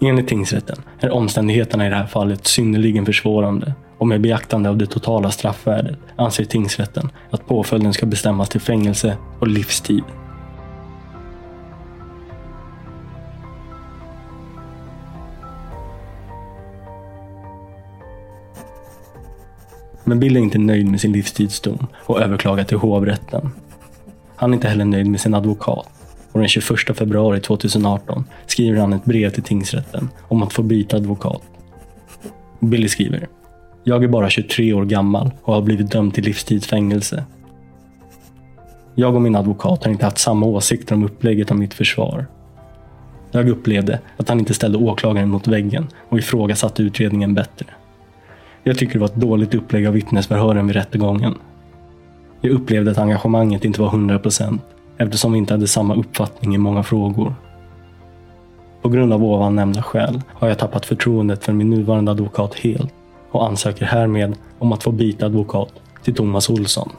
[0.00, 4.86] Enligt tingsrätten är omständigheterna i det här fallet synnerligen försvårande och med beaktande av det
[4.86, 10.04] totala straffvärdet anser tingsrätten att påföljden ska bestämmas till fängelse och livstid.
[20.08, 23.50] Men Bill är inte nöjd med sin livstidsdom och överklagar till hovrätten.
[24.36, 25.88] Han är inte heller nöjd med sin advokat
[26.32, 30.96] och den 21 februari 2018 skriver han ett brev till tingsrätten om att få byta
[30.96, 31.42] advokat.
[32.60, 33.28] Billy skriver.
[33.84, 37.24] Jag är bara 23 år gammal och har blivit dömd till livstidsfängelse.
[38.94, 42.26] Jag och min advokat har inte haft samma åsikter om upplägget av mitt försvar.
[43.30, 47.66] Jag upplevde att han inte ställde åklagaren mot väggen och ifrågasatte utredningen bättre.
[48.68, 51.34] Jag tycker det var ett dåligt upplägg av vittnesförhören vid rättegången.
[52.40, 54.58] Jag upplevde att engagemanget inte var 100%
[54.98, 57.34] eftersom vi inte hade samma uppfattning i många frågor.
[58.82, 62.92] På grund av ovan nämnda skäl har jag tappat förtroendet för min nuvarande advokat helt
[63.30, 66.92] och ansöker härmed om att få byta advokat till Thomas Olsson.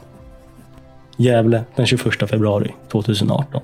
[1.16, 3.60] Gävle den 21 februari 2018.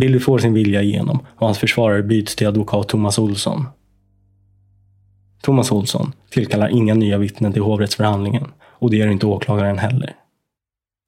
[0.00, 3.66] Billy får sin vilja igenom och hans försvarare byts till advokat Thomas Olsson.
[5.42, 10.14] Thomas Olsson tillkallar inga nya vittnen till hovrättsförhandlingen och det gör inte åklagaren heller.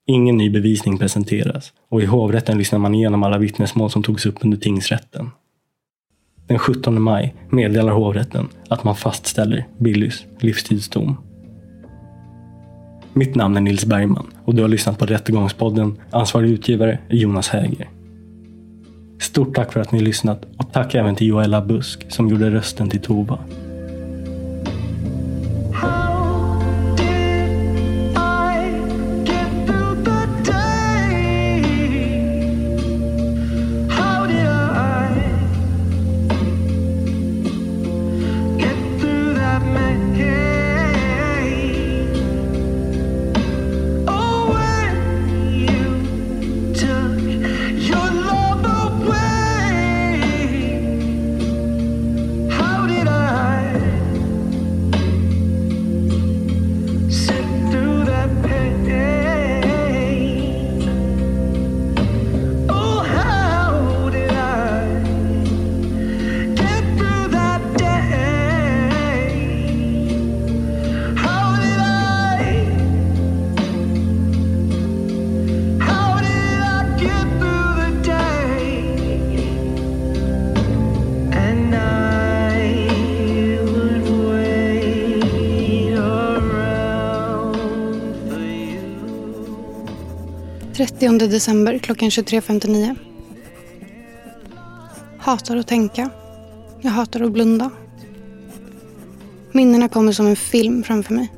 [0.06, 4.36] Ingen ny bevisning presenteras och i hovrätten lyssnar man igenom alla vittnesmål som togs upp
[4.40, 5.30] under tingsrätten.
[6.46, 11.16] Den 17 maj meddelar hovrätten att man fastställer Billys livstidsdom.
[13.12, 16.00] Mitt namn är Nils Bergman och du har lyssnat på Rättegångspodden.
[16.10, 17.91] Ansvarig utgivare är Jonas Häger.
[19.22, 22.90] Stort tack för att ni lyssnat och tack även till Joella Busk som gjorde rösten
[22.90, 23.38] till Tova.
[91.42, 92.96] December klockan 23.59.
[95.18, 96.10] Hatar att tänka.
[96.80, 97.70] Jag hatar att blunda.
[99.52, 101.32] Minnena kommer som en film framför mig.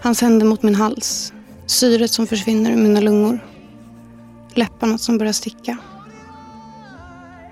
[0.00, 1.32] Hans händer mot min hals.
[1.66, 3.38] Syret som försvinner ur mina lungor.
[4.54, 5.76] Läpparna som börjar sticka.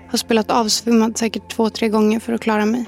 [0.09, 2.85] Har spelat avsvimmad säkert två, tre gånger för att klara mig.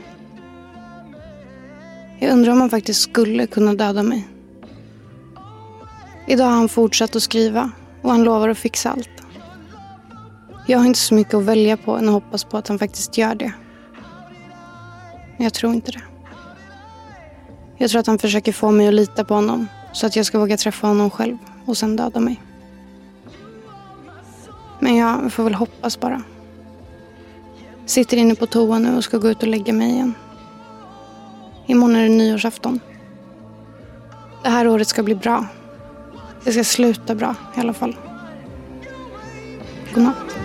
[2.20, 4.28] Jag undrar om han faktiskt skulle kunna döda mig.
[6.28, 7.72] Idag har han fortsatt att skriva
[8.06, 9.10] och han lovar att fixa allt.
[10.68, 13.18] Jag har inte så mycket att välja på än att hoppas på att han faktiskt
[13.18, 13.54] gör det.
[15.38, 16.02] Men jag tror inte det.
[17.78, 20.40] Jag tror att han försöker få mig att lita på honom så att jag ska
[20.40, 22.42] våga träffa honom själv och sen döda mig.
[24.80, 26.22] Men jag får väl hoppas bara.
[27.86, 30.14] Sitter inne på toa nu och ska gå ut och lägga mig igen.
[31.66, 32.80] Imorgon är det nyårsafton.
[34.44, 35.46] Det här året ska bli bra.
[36.46, 37.96] Det ska sluta bra i alla fall.
[39.94, 40.45] Godnatt.